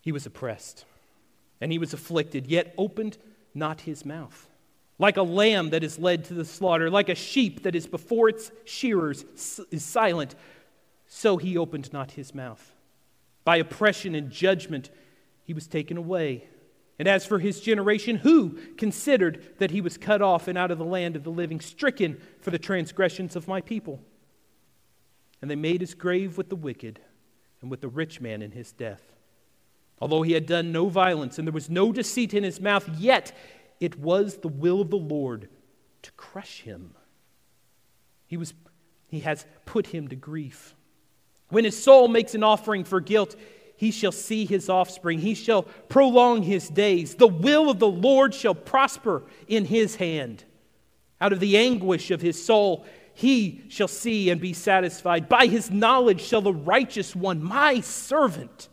He 0.00 0.12
was 0.12 0.24
oppressed, 0.24 0.86
and 1.62 1.70
he 1.70 1.78
was 1.78 1.94
afflicted, 1.94 2.48
yet 2.48 2.74
opened 2.76 3.16
not 3.54 3.82
his 3.82 4.04
mouth. 4.04 4.50
Like 4.98 5.16
a 5.16 5.22
lamb 5.22 5.70
that 5.70 5.84
is 5.84 5.96
led 5.96 6.24
to 6.24 6.34
the 6.34 6.44
slaughter, 6.44 6.90
like 6.90 7.08
a 7.08 7.14
sheep 7.14 7.62
that 7.62 7.76
is 7.76 7.86
before 7.86 8.28
its 8.28 8.50
shearers 8.64 9.24
is 9.70 9.84
silent, 9.84 10.34
so 11.06 11.36
he 11.36 11.56
opened 11.56 11.92
not 11.92 12.10
his 12.10 12.34
mouth. 12.34 12.74
By 13.44 13.58
oppression 13.58 14.16
and 14.16 14.28
judgment 14.28 14.90
he 15.44 15.54
was 15.54 15.68
taken 15.68 15.96
away. 15.96 16.48
And 16.98 17.06
as 17.06 17.24
for 17.24 17.38
his 17.38 17.60
generation, 17.60 18.16
who 18.16 18.58
considered 18.76 19.58
that 19.58 19.70
he 19.70 19.80
was 19.80 19.96
cut 19.96 20.20
off 20.20 20.48
and 20.48 20.58
out 20.58 20.72
of 20.72 20.78
the 20.78 20.84
land 20.84 21.14
of 21.14 21.22
the 21.22 21.30
living, 21.30 21.60
stricken 21.60 22.20
for 22.40 22.50
the 22.50 22.58
transgressions 22.58 23.36
of 23.36 23.46
my 23.46 23.60
people? 23.60 24.00
And 25.40 25.48
they 25.48 25.56
made 25.56 25.80
his 25.80 25.94
grave 25.94 26.36
with 26.36 26.48
the 26.48 26.56
wicked 26.56 26.98
and 27.60 27.70
with 27.70 27.80
the 27.80 27.88
rich 27.88 28.20
man 28.20 28.42
in 28.42 28.50
his 28.50 28.72
death. 28.72 29.11
Although 30.02 30.22
he 30.22 30.32
had 30.32 30.46
done 30.46 30.72
no 30.72 30.88
violence 30.88 31.38
and 31.38 31.46
there 31.46 31.52
was 31.52 31.70
no 31.70 31.92
deceit 31.92 32.34
in 32.34 32.42
his 32.42 32.60
mouth, 32.60 32.88
yet 32.98 33.30
it 33.78 33.96
was 33.96 34.38
the 34.38 34.48
will 34.48 34.80
of 34.80 34.90
the 34.90 34.96
Lord 34.96 35.48
to 36.02 36.10
crush 36.16 36.62
him. 36.62 36.96
He, 38.26 38.36
was, 38.36 38.52
he 39.06 39.20
has 39.20 39.46
put 39.64 39.86
him 39.86 40.08
to 40.08 40.16
grief. 40.16 40.74
When 41.50 41.64
his 41.64 41.80
soul 41.80 42.08
makes 42.08 42.34
an 42.34 42.42
offering 42.42 42.82
for 42.82 43.00
guilt, 43.00 43.36
he 43.76 43.92
shall 43.92 44.10
see 44.10 44.44
his 44.44 44.68
offspring. 44.68 45.20
He 45.20 45.34
shall 45.36 45.62
prolong 45.62 46.42
his 46.42 46.68
days. 46.68 47.14
The 47.14 47.28
will 47.28 47.70
of 47.70 47.78
the 47.78 47.86
Lord 47.86 48.34
shall 48.34 48.56
prosper 48.56 49.22
in 49.46 49.66
his 49.66 49.94
hand. 49.94 50.42
Out 51.20 51.32
of 51.32 51.38
the 51.38 51.56
anguish 51.56 52.10
of 52.10 52.20
his 52.20 52.44
soul, 52.44 52.84
he 53.14 53.62
shall 53.68 53.86
see 53.86 54.30
and 54.30 54.40
be 54.40 54.52
satisfied. 54.52 55.28
By 55.28 55.46
his 55.46 55.70
knowledge 55.70 56.22
shall 56.22 56.42
the 56.42 56.52
righteous 56.52 57.14
one, 57.14 57.40
my 57.40 57.78
servant, 57.82 58.68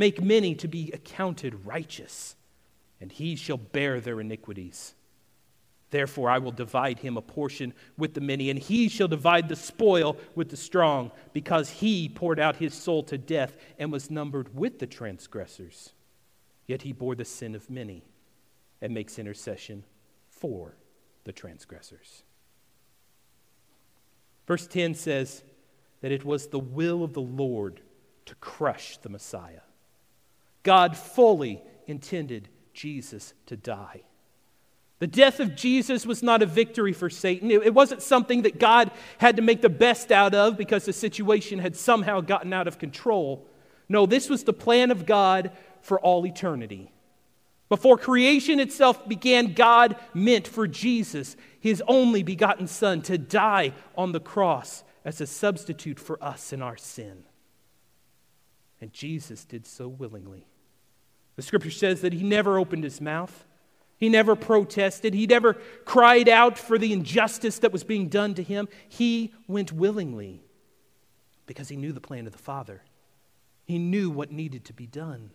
make 0.00 0.22
many 0.22 0.54
to 0.54 0.66
be 0.66 0.90
accounted 0.94 1.66
righteous, 1.66 2.34
and 3.02 3.12
he 3.12 3.36
shall 3.36 3.58
bear 3.58 4.00
their 4.00 4.18
iniquities. 4.18 4.94
Therefore, 5.90 6.30
I 6.30 6.38
will 6.38 6.52
divide 6.52 7.00
him 7.00 7.18
a 7.18 7.22
portion 7.22 7.74
with 7.98 8.14
the 8.14 8.22
many, 8.22 8.48
and 8.48 8.58
he 8.58 8.88
shall 8.88 9.08
divide 9.08 9.50
the 9.50 9.56
spoil 9.56 10.16
with 10.34 10.48
the 10.48 10.56
strong, 10.56 11.10
because 11.34 11.68
he 11.68 12.08
poured 12.08 12.40
out 12.40 12.56
his 12.56 12.72
soul 12.72 13.02
to 13.04 13.18
death 13.18 13.58
and 13.78 13.92
was 13.92 14.10
numbered 14.10 14.56
with 14.56 14.78
the 14.78 14.86
transgressors. 14.86 15.92
Yet 16.66 16.80
he 16.80 16.92
bore 16.92 17.14
the 17.14 17.26
sin 17.26 17.54
of 17.54 17.68
many 17.68 18.02
and 18.80 18.94
makes 18.94 19.18
intercession 19.18 19.84
for 20.30 20.76
the 21.24 21.32
transgressors. 21.32 22.22
Verse 24.46 24.66
10 24.66 24.94
says 24.94 25.42
that 26.00 26.10
it 26.10 26.24
was 26.24 26.46
the 26.46 26.58
will 26.58 27.04
of 27.04 27.12
the 27.12 27.20
Lord 27.20 27.82
to 28.24 28.34
crush 28.36 28.96
the 28.96 29.10
Messiah. 29.10 29.60
God 30.62 30.96
fully 30.96 31.62
intended 31.86 32.48
Jesus 32.72 33.34
to 33.46 33.56
die. 33.56 34.02
The 34.98 35.06
death 35.06 35.40
of 35.40 35.56
Jesus 35.56 36.04
was 36.04 36.22
not 36.22 36.42
a 36.42 36.46
victory 36.46 36.92
for 36.92 37.08
Satan. 37.08 37.50
It 37.50 37.72
wasn't 37.72 38.02
something 38.02 38.42
that 38.42 38.60
God 38.60 38.90
had 39.16 39.36
to 39.36 39.42
make 39.42 39.62
the 39.62 39.70
best 39.70 40.12
out 40.12 40.34
of 40.34 40.58
because 40.58 40.84
the 40.84 40.92
situation 40.92 41.58
had 41.58 41.74
somehow 41.74 42.20
gotten 42.20 42.52
out 42.52 42.68
of 42.68 42.78
control. 42.78 43.46
No, 43.88 44.04
this 44.04 44.28
was 44.28 44.44
the 44.44 44.52
plan 44.52 44.90
of 44.90 45.06
God 45.06 45.52
for 45.80 45.98
all 45.98 46.26
eternity. 46.26 46.92
Before 47.70 47.96
creation 47.96 48.60
itself 48.60 49.08
began, 49.08 49.54
God 49.54 49.96
meant 50.12 50.46
for 50.46 50.66
Jesus, 50.66 51.34
his 51.60 51.82
only 51.88 52.22
begotten 52.22 52.66
Son, 52.66 53.00
to 53.02 53.16
die 53.16 53.72
on 53.96 54.12
the 54.12 54.20
cross 54.20 54.84
as 55.02 55.22
a 55.22 55.26
substitute 55.26 55.98
for 55.98 56.22
us 56.22 56.52
in 56.52 56.60
our 56.60 56.76
sin. 56.76 57.24
And 58.82 58.92
Jesus 58.92 59.46
did 59.46 59.66
so 59.66 59.88
willingly. 59.88 60.49
The 61.40 61.46
scripture 61.46 61.70
says 61.70 62.02
that 62.02 62.12
he 62.12 62.22
never 62.22 62.58
opened 62.58 62.84
his 62.84 63.00
mouth. 63.00 63.46
He 63.96 64.10
never 64.10 64.36
protested. 64.36 65.14
He 65.14 65.26
never 65.26 65.54
cried 65.86 66.28
out 66.28 66.58
for 66.58 66.76
the 66.76 66.92
injustice 66.92 67.60
that 67.60 67.72
was 67.72 67.82
being 67.82 68.08
done 68.08 68.34
to 68.34 68.42
him. 68.42 68.68
He 68.90 69.32
went 69.48 69.72
willingly 69.72 70.42
because 71.46 71.70
he 71.70 71.76
knew 71.76 71.92
the 71.92 72.00
plan 72.02 72.26
of 72.26 72.32
the 72.32 72.38
Father. 72.38 72.82
He 73.64 73.78
knew 73.78 74.10
what 74.10 74.30
needed 74.30 74.66
to 74.66 74.74
be 74.74 74.86
done. 74.86 75.30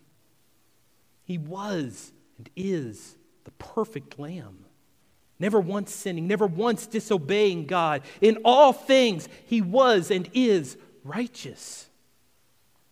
He 1.24 1.40
was 1.40 2.14
and 2.38 2.52
is 2.56 3.16
the 3.44 3.52
perfect 3.54 4.20
Lamb, 4.20 4.64
never 5.40 5.60
once 5.60 5.92
sinning, 5.92 6.28
never 6.28 6.46
once 6.46 6.86
disobeying 6.86 7.66
God. 7.66 8.04
In 8.22 8.38
all 8.46 8.74
things, 8.74 9.28
he 9.48 9.60
was 9.60 10.12
and 10.12 10.30
is 10.36 10.78
righteous. 11.04 11.90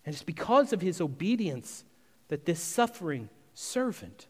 And 0.04 0.16
it's 0.16 0.24
because 0.24 0.74
of 0.74 0.82
his 0.82 1.00
obedience 1.00 1.86
that 2.30 2.46
this 2.46 2.62
suffering 2.62 3.30
servant 3.54 4.28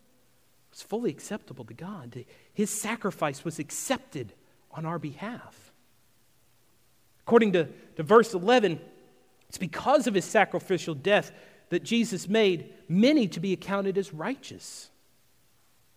was 0.72 0.82
fully 0.82 1.10
acceptable 1.12 1.66
to 1.66 1.74
God. 1.74 2.26
His 2.54 2.70
sacrifice 2.70 3.46
was 3.46 3.60
accepted 3.60 4.34
on 4.72 4.86
our 4.86 5.00
behalf. 5.00 5.72
According 7.26 7.54
to, 7.54 7.70
to 7.96 8.04
verse 8.04 8.34
11, 8.34 8.80
it's 9.48 9.58
because 9.58 10.08
of 10.08 10.14
his 10.14 10.26
sacrificial 10.26 10.96
death 10.96 11.32
that 11.70 11.84
Jesus 11.84 12.28
made 12.28 12.74
many 12.90 13.28
to 13.30 13.40
be 13.40 13.54
accounted 13.54 13.98
as 13.98 14.14
righteous. 14.14 14.90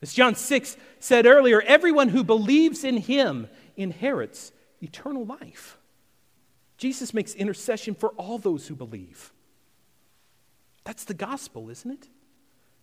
As 0.03 0.13
John 0.13 0.35
6 0.35 0.77
said 1.01 1.27
earlier, 1.27 1.63
everyone 1.63 2.11
who 2.11 2.23
believes 2.23 2.85
in 2.85 2.99
him 2.99 3.49
inherits 3.77 4.53
eternal 4.83 5.25
life. 5.25 5.79
Jesus 6.77 7.15
makes 7.15 7.35
intercession 7.35 7.95
for 7.95 8.11
all 8.11 8.39
those 8.39 8.67
who 8.67 8.75
believe. 8.75 9.33
That's 10.87 11.05
the 11.05 11.14
gospel, 11.14 11.68
isn't 11.68 11.90
it? 11.90 12.09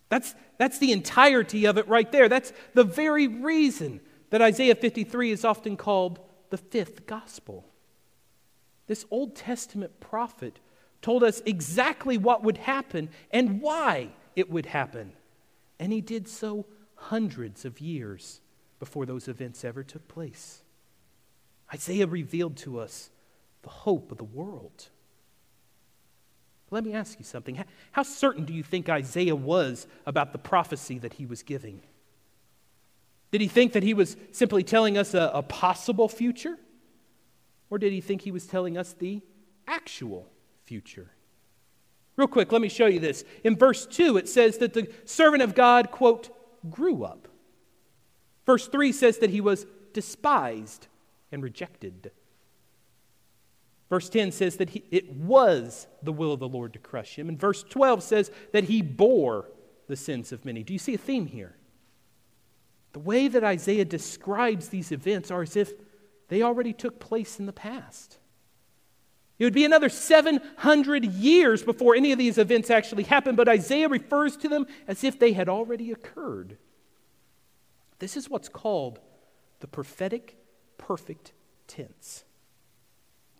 That's, 0.09 0.35
that's 0.57 0.77
the 0.77 0.91
entirety 0.91 1.65
of 1.65 1.77
it 1.77 1.87
right 1.87 2.11
there. 2.11 2.27
That's 2.27 2.51
the 2.73 2.83
very 2.83 3.27
reason 3.27 4.01
that 4.29 4.41
Isaiah 4.41 4.75
53 4.75 5.31
is 5.31 5.45
often 5.45 5.77
called 5.77 6.19
the 6.49 6.57
fifth 6.57 7.07
gospel. 7.07 7.65
This 8.87 9.05
Old 9.09 9.37
Testament 9.37 10.01
prophet 10.01 10.59
told 11.01 11.23
us 11.23 11.41
exactly 11.45 12.17
what 12.17 12.43
would 12.43 12.57
happen 12.57 13.09
and 13.31 13.61
why 13.61 14.09
it 14.35 14.49
would 14.49 14.65
happen. 14.65 15.13
And 15.79 15.93
he 15.93 16.01
did 16.01 16.27
so 16.27 16.65
hundreds 16.95 17.63
of 17.63 17.79
years 17.79 18.41
before 18.79 19.05
those 19.05 19.29
events 19.29 19.63
ever 19.63 19.81
took 19.81 20.09
place. 20.09 20.61
Isaiah 21.73 22.07
revealed 22.07 22.57
to 22.57 22.79
us 22.79 23.09
the 23.61 23.69
hope 23.69 24.11
of 24.11 24.17
the 24.17 24.25
world. 24.25 24.89
Let 26.73 26.86
me 26.86 26.93
ask 26.93 27.19
you 27.19 27.25
something. 27.25 27.63
How 27.91 28.01
certain 28.01 28.45
do 28.45 28.53
you 28.53 28.63
think 28.63 28.89
Isaiah 28.89 29.36
was 29.36 29.86
about 30.07 30.31
the 30.31 30.39
prophecy 30.39 30.97
that 30.99 31.13
he 31.13 31.25
was 31.27 31.43
giving? 31.43 31.81
Did 33.29 33.41
he 33.41 33.47
think 33.47 33.73
that 33.73 33.83
he 33.83 33.93
was 33.93 34.17
simply 34.31 34.63
telling 34.63 34.97
us 34.97 35.13
a, 35.13 35.29
a 35.36 35.43
possible 35.43 36.09
future? 36.09 36.57
Or 37.69 37.77
did 37.77 37.93
he 37.93 38.01
think 38.01 38.21
he 38.21 38.31
was 38.31 38.47
telling 38.47 38.75
us 38.75 38.93
the 38.93 39.21
actual 39.67 40.27
future? 40.63 41.12
Real 42.15 42.27
quick, 42.27 42.51
let 42.51 42.62
me 42.62 42.69
show 42.69 42.88
you 42.88 42.99
this. 42.99 43.23
In 43.43 43.55
verse 43.55 43.86
2, 43.86 44.17
it 44.17 44.27
says 44.27 44.57
that 44.57 44.73
the 44.73 44.91
servant 45.05 45.43
of 45.43 45.53
God, 45.53 45.91
quote, 45.91 46.36
grew 46.71 47.03
up. 47.03 47.27
Verse 48.47 48.67
3 48.67 48.91
says 48.91 49.19
that 49.19 49.29
he 49.29 49.41
was 49.41 49.67
despised 49.93 50.88
and 51.31 51.43
rejected. 51.43 52.12
Verse 53.93 54.10
10 54.10 54.32
says 54.32 54.56
that 54.56 54.71
he, 54.71 54.84
it 54.89 55.12
was 55.12 55.86
the 56.01 56.12
will 56.12 56.34
of 56.34 56.39
the 56.39 56.47
Lord 56.47 56.73
to 56.73 56.79
crush 56.79 57.15
him. 57.15 57.29
And 57.29 57.39
verse 57.39 57.62
12 57.62 58.01
says 58.01 58.32
that 58.51 58.63
he 58.63 58.82
bore 58.82 59.51
the 59.88 59.95
sins 59.95 60.32
of 60.32 60.45
many. 60.45 60.63
Do 60.63 60.73
you 60.73 60.79
see 60.79 60.95
a 60.95 60.97
theme 60.97 61.27
here? 61.27 61.56
The 62.93 62.99
way 62.99 63.27
that 63.27 63.43
Isaiah 63.43 63.86
describes 63.86 64.69
these 64.69 64.91
events 64.91 65.29
are 65.29 65.43
as 65.43 65.56
if 65.56 65.73
they 66.29 66.41
already 66.41 66.73
took 66.73 66.99
place 66.99 67.38
in 67.38 67.45
the 67.45 67.53
past. 67.53 68.17
It 69.38 69.43
would 69.43 69.53
be 69.53 69.63
another 69.63 69.89
700 69.89 71.06
years 71.06 71.62
before 71.62 71.93
any 71.93 72.12
of 72.12 72.17
these 72.17 72.39
events 72.39 72.71
actually 72.71 73.03
happened, 73.03 73.38
but 73.38 73.47
Isaiah 73.47 73.89
refers 73.89 74.36
to 74.38 74.49
them 74.49 74.65
as 74.88 75.03
if 75.03 75.19
they 75.19 75.34
had 75.34 75.47
already 75.47 75.91
occurred. 75.91 76.58
This 77.99 78.17
is 78.17 78.27
what's 78.27 78.49
called 78.49 78.99
the 79.60 79.67
prophetic 79.67 80.36
perfect 80.79 81.34
tense. 81.67 82.23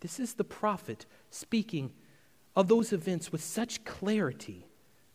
This 0.04 0.20
is 0.20 0.34
the 0.34 0.44
prophet 0.44 1.06
speaking 1.30 1.90
of 2.54 2.68
those 2.68 2.92
events 2.92 3.32
with 3.32 3.42
such 3.42 3.86
clarity 3.86 4.66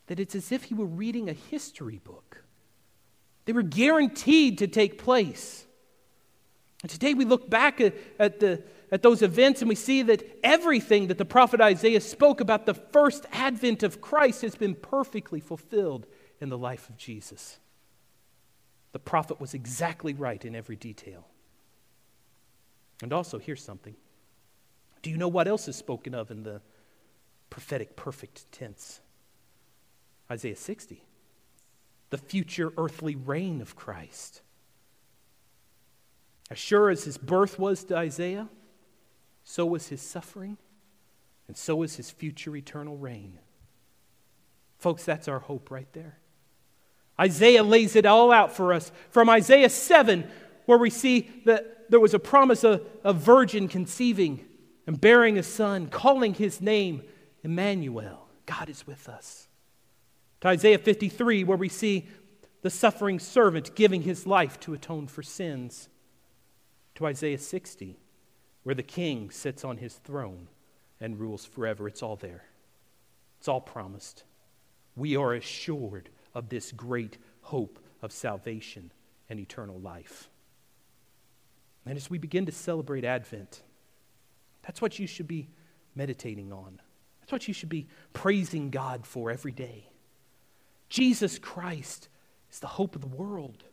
that 0.07 0.19
it's 0.19 0.33
as 0.33 0.51
if 0.51 0.63
he 0.63 0.73
were 0.73 0.87
reading 0.87 1.29
a 1.29 1.33
history 1.33 1.99
book. 2.03 2.43
They 3.45 3.53
were 3.53 3.61
guaranteed 3.61 4.57
to 4.57 4.67
take 4.67 4.97
place. 4.97 5.67
And 6.81 6.89
today 6.89 7.13
we 7.13 7.23
look 7.23 7.51
back 7.51 7.79
at, 7.79 7.93
at, 8.17 8.39
the, 8.39 8.63
at 8.91 9.03
those 9.03 9.21
events 9.21 9.61
and 9.61 9.69
we 9.69 9.75
see 9.75 10.01
that 10.01 10.23
everything 10.43 11.05
that 11.09 11.19
the 11.19 11.23
prophet 11.23 11.61
Isaiah 11.61 12.01
spoke 12.01 12.41
about 12.41 12.65
the 12.65 12.73
first 12.73 13.27
advent 13.31 13.83
of 13.83 14.01
Christ 14.01 14.41
has 14.41 14.55
been 14.55 14.73
perfectly 14.73 15.39
fulfilled 15.39 16.07
in 16.41 16.49
the 16.49 16.57
life 16.57 16.89
of 16.89 16.97
Jesus. 16.97 17.59
The 18.93 18.97
prophet 18.97 19.39
was 19.39 19.53
exactly 19.53 20.15
right 20.15 20.43
in 20.43 20.55
every 20.55 20.77
detail. 20.77 21.27
And 23.03 23.13
also, 23.13 23.37
here's 23.37 23.63
something 23.63 23.95
do 25.01 25.09
you 25.09 25.17
know 25.17 25.27
what 25.27 25.47
else 25.47 25.67
is 25.67 25.75
spoken 25.75 26.13
of 26.13 26.31
in 26.31 26.43
the 26.43 26.61
prophetic 27.49 27.95
perfect 27.95 28.51
tense? 28.51 29.01
Isaiah 30.31 30.55
60. 30.55 31.03
The 32.09 32.17
future 32.17 32.73
earthly 32.77 33.15
reign 33.15 33.61
of 33.61 33.75
Christ. 33.75 34.41
As 36.51 36.57
sure 36.57 36.89
as 36.89 37.03
his 37.03 37.17
birth 37.17 37.59
was 37.59 37.83
to 37.85 37.97
Isaiah, 37.97 38.49
so 39.43 39.65
was 39.65 39.87
his 39.87 40.01
suffering, 40.01 40.57
and 41.47 41.55
so 41.55 41.77
was 41.77 41.95
his 41.95 42.09
future 42.09 42.55
eternal 42.55 42.97
reign. 42.97 43.39
Folks, 44.79 45.03
that's 45.05 45.27
our 45.27 45.39
hope 45.39 45.71
right 45.71 45.91
there. 45.93 46.17
Isaiah 47.19 47.63
lays 47.63 47.95
it 47.95 48.05
all 48.05 48.31
out 48.31 48.55
for 48.55 48.73
us. 48.73 48.91
From 49.09 49.29
Isaiah 49.29 49.69
7, 49.69 50.27
where 50.65 50.77
we 50.77 50.89
see 50.89 51.29
that 51.45 51.89
there 51.89 51.99
was 51.99 52.13
a 52.13 52.19
promise 52.19 52.63
of 52.63 52.85
a 53.03 53.13
virgin 53.13 53.67
conceiving 53.67 54.45
and 54.89 54.99
bearing 54.99 55.37
a 55.37 55.43
son, 55.43 55.85
calling 55.85 56.33
his 56.33 56.61
name 56.61 57.03
Emmanuel. 57.43 58.27
God 58.47 58.71
is 58.71 58.87
with 58.87 59.07
us. 59.07 59.47
To 60.41 60.47
Isaiah 60.47 60.79
53, 60.79 61.43
where 61.43 61.59
we 61.59 61.69
see 61.69 62.07
the 62.63 62.71
suffering 62.71 63.19
servant 63.19 63.75
giving 63.75 64.01
his 64.01 64.25
life 64.25 64.59
to 64.61 64.73
atone 64.73 65.05
for 65.05 65.21
sins. 65.21 65.89
To 66.95 67.05
Isaiah 67.05 67.37
60, 67.37 67.99
where 68.63 68.73
the 68.73 68.81
king 68.81 69.29
sits 69.29 69.63
on 69.63 69.77
his 69.77 69.93
throne 69.93 70.47
and 70.99 71.19
rules 71.19 71.45
forever. 71.45 71.87
It's 71.87 72.01
all 72.01 72.15
there, 72.15 72.45
it's 73.37 73.47
all 73.47 73.61
promised. 73.61 74.23
We 74.95 75.15
are 75.15 75.35
assured 75.35 76.09
of 76.33 76.49
this 76.49 76.71
great 76.71 77.19
hope 77.41 77.77
of 78.01 78.11
salvation 78.11 78.91
and 79.29 79.39
eternal 79.39 79.79
life. 79.79 80.29
And 81.85 81.95
as 81.95 82.09
we 82.09 82.17
begin 82.17 82.47
to 82.47 82.51
celebrate 82.51 83.05
Advent, 83.05 83.61
that's 84.61 84.81
what 84.81 84.99
you 84.99 85.07
should 85.07 85.27
be 85.27 85.49
meditating 85.95 86.51
on. 86.51 86.79
That's 87.19 87.31
what 87.31 87.47
you 87.47 87.53
should 87.53 87.69
be 87.69 87.87
praising 88.13 88.69
God 88.69 89.05
for 89.05 89.31
every 89.31 89.51
day. 89.51 89.89
Jesus 90.89 91.37
Christ 91.37 92.09
is 92.51 92.59
the 92.59 92.67
hope 92.67 92.95
of 92.95 93.01
the 93.01 93.07
world. 93.07 93.63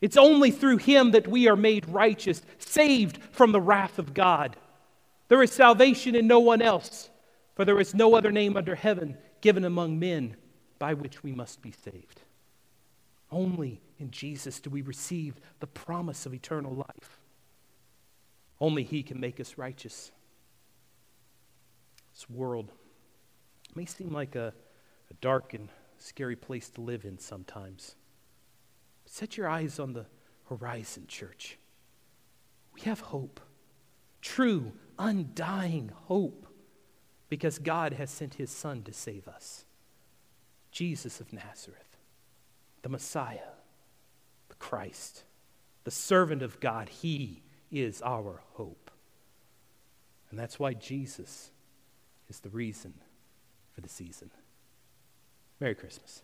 It's 0.00 0.16
only 0.16 0.50
through 0.50 0.78
him 0.78 1.12
that 1.12 1.28
we 1.28 1.48
are 1.48 1.56
made 1.56 1.88
righteous, 1.88 2.42
saved 2.58 3.18
from 3.32 3.52
the 3.52 3.60
wrath 3.60 3.98
of 3.98 4.14
God. 4.14 4.56
There 5.28 5.42
is 5.42 5.52
salvation 5.52 6.14
in 6.14 6.26
no 6.26 6.40
one 6.40 6.62
else, 6.62 7.10
for 7.54 7.64
there 7.64 7.78
is 7.80 7.94
no 7.94 8.16
other 8.16 8.32
name 8.32 8.56
under 8.56 8.74
heaven 8.74 9.16
given 9.40 9.64
among 9.64 9.98
men 9.98 10.36
by 10.78 10.94
which 10.94 11.22
we 11.22 11.32
must 11.32 11.62
be 11.62 11.72
saved. 11.72 12.22
Only 13.30 13.80
in 13.98 14.10
Jesus 14.10 14.58
do 14.58 14.70
we 14.70 14.82
receive 14.82 15.36
the 15.60 15.66
promise 15.66 16.26
of 16.26 16.34
eternal 16.34 16.74
life. 16.74 17.19
Only 18.60 18.82
He 18.82 19.02
can 19.02 19.18
make 19.20 19.40
us 19.40 19.56
righteous. 19.56 20.12
This 22.12 22.28
world 22.28 22.72
may 23.74 23.86
seem 23.86 24.12
like 24.12 24.36
a, 24.36 24.52
a 25.10 25.14
dark 25.20 25.54
and 25.54 25.68
scary 25.96 26.36
place 26.36 26.68
to 26.70 26.80
live 26.80 27.04
in 27.04 27.18
sometimes. 27.18 27.94
Set 29.06 29.36
your 29.36 29.48
eyes 29.48 29.78
on 29.78 29.92
the 29.92 30.06
horizon, 30.48 31.06
church. 31.06 31.58
We 32.74 32.82
have 32.82 33.00
hope, 33.00 33.40
true, 34.20 34.72
undying 34.98 35.90
hope, 36.06 36.46
because 37.28 37.58
God 37.58 37.94
has 37.94 38.10
sent 38.10 38.34
His 38.34 38.50
Son 38.50 38.82
to 38.82 38.92
save 38.92 39.28
us 39.28 39.64
Jesus 40.70 41.20
of 41.20 41.32
Nazareth, 41.32 41.96
the 42.82 42.88
Messiah, 42.88 43.38
the 44.48 44.54
Christ, 44.56 45.24
the 45.84 45.90
servant 45.90 46.42
of 46.42 46.60
God. 46.60 46.88
He 46.88 47.42
is 47.70 48.02
our 48.02 48.40
hope. 48.54 48.90
And 50.30 50.38
that's 50.38 50.58
why 50.58 50.74
Jesus 50.74 51.50
is 52.28 52.40
the 52.40 52.50
reason 52.50 52.94
for 53.72 53.80
the 53.80 53.88
season. 53.88 54.30
Merry 55.60 55.74
Christmas. 55.74 56.22